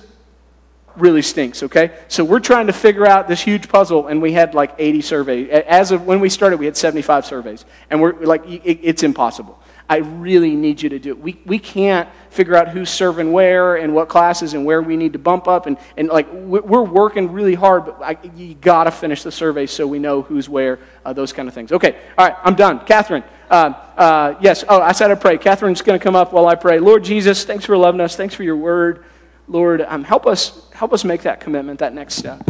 Really 0.96 1.22
stinks. 1.22 1.64
Okay. 1.64 1.92
So 2.08 2.24
we're 2.24 2.40
trying 2.40 2.68
to 2.68 2.74
figure 2.74 3.06
out 3.06 3.28
this 3.28 3.42
huge 3.42 3.68
puzzle, 3.68 4.08
and 4.08 4.22
we 4.22 4.32
had 4.32 4.54
like 4.54 4.74
80 4.78 5.02
surveys. 5.02 5.50
As 5.50 5.92
of 5.92 6.06
when 6.06 6.22
we 6.22 6.30
started, 6.30 6.60
we 6.60 6.66
had 6.66 6.78
75 6.78 7.26
surveys, 7.26 7.66
and 7.90 8.02
we're 8.02 8.14
like, 8.24 8.46
it, 8.48 8.80
it's 8.82 9.04
impossible. 9.04 9.62
I 9.92 9.98
really 9.98 10.56
need 10.56 10.82
you 10.82 10.88
to 10.88 11.00
do 11.00 11.10
it. 11.10 11.20
We, 11.20 11.38
we 11.46 11.60
can't 11.60 12.08
figure 12.30 12.56
out 12.56 12.70
who's 12.70 12.90
serving 12.90 13.34
where 13.34 13.76
and 13.76 13.94
what 13.94 14.08
classes 14.08 14.54
and 14.54 14.66
where 14.66 14.82
we 14.82 14.96
need 14.96 15.12
to 15.12 15.20
bump 15.20 15.50
up. 15.50 15.66
And, 15.66 15.78
and 15.98 16.08
like, 16.08 16.32
we're 16.32 16.82
working 16.82 17.34
really 17.34 17.56
hard, 17.56 17.88
but 17.88 18.02
I, 18.02 18.18
you 18.38 18.54
got 18.54 18.86
to 18.86 18.92
finish 18.92 19.22
the 19.22 19.34
survey 19.34 19.66
so 19.66 19.86
we 19.86 20.00
know 20.00 20.22
who's 20.22 20.48
where, 20.48 20.80
uh, 21.04 21.12
those 21.12 21.34
kind 21.34 21.50
of 21.50 21.54
things. 21.54 21.74
Okay, 21.74 22.00
all 22.18 22.26
right, 22.26 22.38
I'm 22.42 22.56
done. 22.56 22.86
Catherine, 22.86 23.26
uh, 23.50 23.74
uh, 23.98 24.36
yes, 24.40 24.64
oh, 24.70 24.82
I 24.82 24.94
said 24.94 25.12
I 25.12 25.16
pray. 25.16 25.38
Catherine's 25.38 25.82
going 25.82 26.00
to 26.00 26.04
come 26.04 26.16
up 26.16 26.32
while 26.32 26.48
I 26.48 26.56
pray. 26.56 26.80
Lord 26.80 27.04
Jesus, 27.04 27.44
thanks 27.44 27.66
for 27.66 27.76
loving 27.76 28.00
us. 28.00 28.16
Thanks 28.16 28.34
for 28.34 28.44
your 28.44 28.56
word. 28.56 29.04
Lord, 29.50 29.82
um, 29.82 30.06
help, 30.06 30.26
us, 30.26 30.72
help 30.72 30.94
us 30.94 31.04
make 31.04 31.24
that 31.24 31.42
commitment, 31.42 31.80
that 31.80 31.94
next 31.94 32.14
step, 32.14 32.42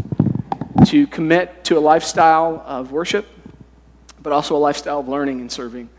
to 0.85 1.07
commit 1.07 1.63
to 1.63 1.79
a 1.79 1.81
lifestyle 1.81 2.63
of 2.67 2.91
worship, 2.91 3.27
but 4.21 4.31
also 4.31 4.55
a 4.55 4.59
lifestyle 4.59 4.99
of 4.99 5.07
learning 5.07 5.41
and 5.41 5.51
serving. 5.51 5.89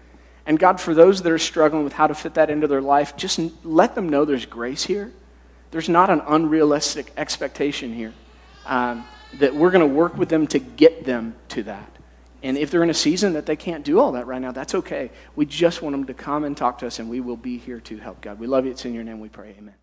And 0.47 0.59
God, 0.59 0.81
for 0.81 0.95
those 0.95 1.23
that 1.23 1.31
are 1.31 1.39
struggling 1.39 1.85
with 1.85 1.93
how 1.93 2.07
to 2.07 2.15
fit 2.15 2.35
that 2.35 2.51
into 2.51 2.67
their 2.67 2.81
life, 2.81 3.17
just 3.17 3.41
let 3.65 3.95
them 3.95 4.09
know 4.09 4.25
there's 4.25 4.47
grace 4.47 4.85
here. 4.85 5.13
There's 5.71 5.89
not 5.89 6.11
an 6.11 6.21
unrealistic 6.27 7.13
expectation 7.17 7.95
here. 7.95 8.13
Um, 8.67 9.05
that 9.39 9.55
we're 9.55 9.71
going 9.71 9.89
to 9.89 9.95
work 9.95 10.17
with 10.17 10.29
them 10.29 10.47
to 10.49 10.59
get 10.59 11.05
them 11.05 11.35
to 11.49 11.63
that. 11.65 11.89
And 12.43 12.59
if 12.59 12.71
they're 12.71 12.83
in 12.83 12.91
a 12.91 12.95
season 12.95 13.35
that 13.35 13.47
they 13.47 13.57
can't 13.57 13.85
do 13.85 14.01
all 14.01 14.13
that 14.13 14.27
right 14.27 14.43
now, 14.43 14.53
that's 14.53 14.75
okay. 14.75 15.11
We 15.37 15.47
just 15.47 15.81
want 15.81 15.95
them 15.95 16.05
to 16.07 16.15
come 16.15 16.45
and 16.45 16.57
talk 16.57 16.79
to 16.81 16.87
us, 16.87 16.99
and 16.99 17.09
we 17.09 17.21
will 17.21 17.37
be 17.37 17.57
here 17.57 17.81
to 17.81 17.97
help 17.99 18.21
God. 18.21 18.39
We 18.39 18.47
love 18.47 18.65
you. 18.65 18.73
It's 18.73 18.85
in 18.85 18.95
your 18.95 19.05
name 19.05 19.21
we 19.21 19.29
pray. 19.29 19.55
Amen. 19.59 19.75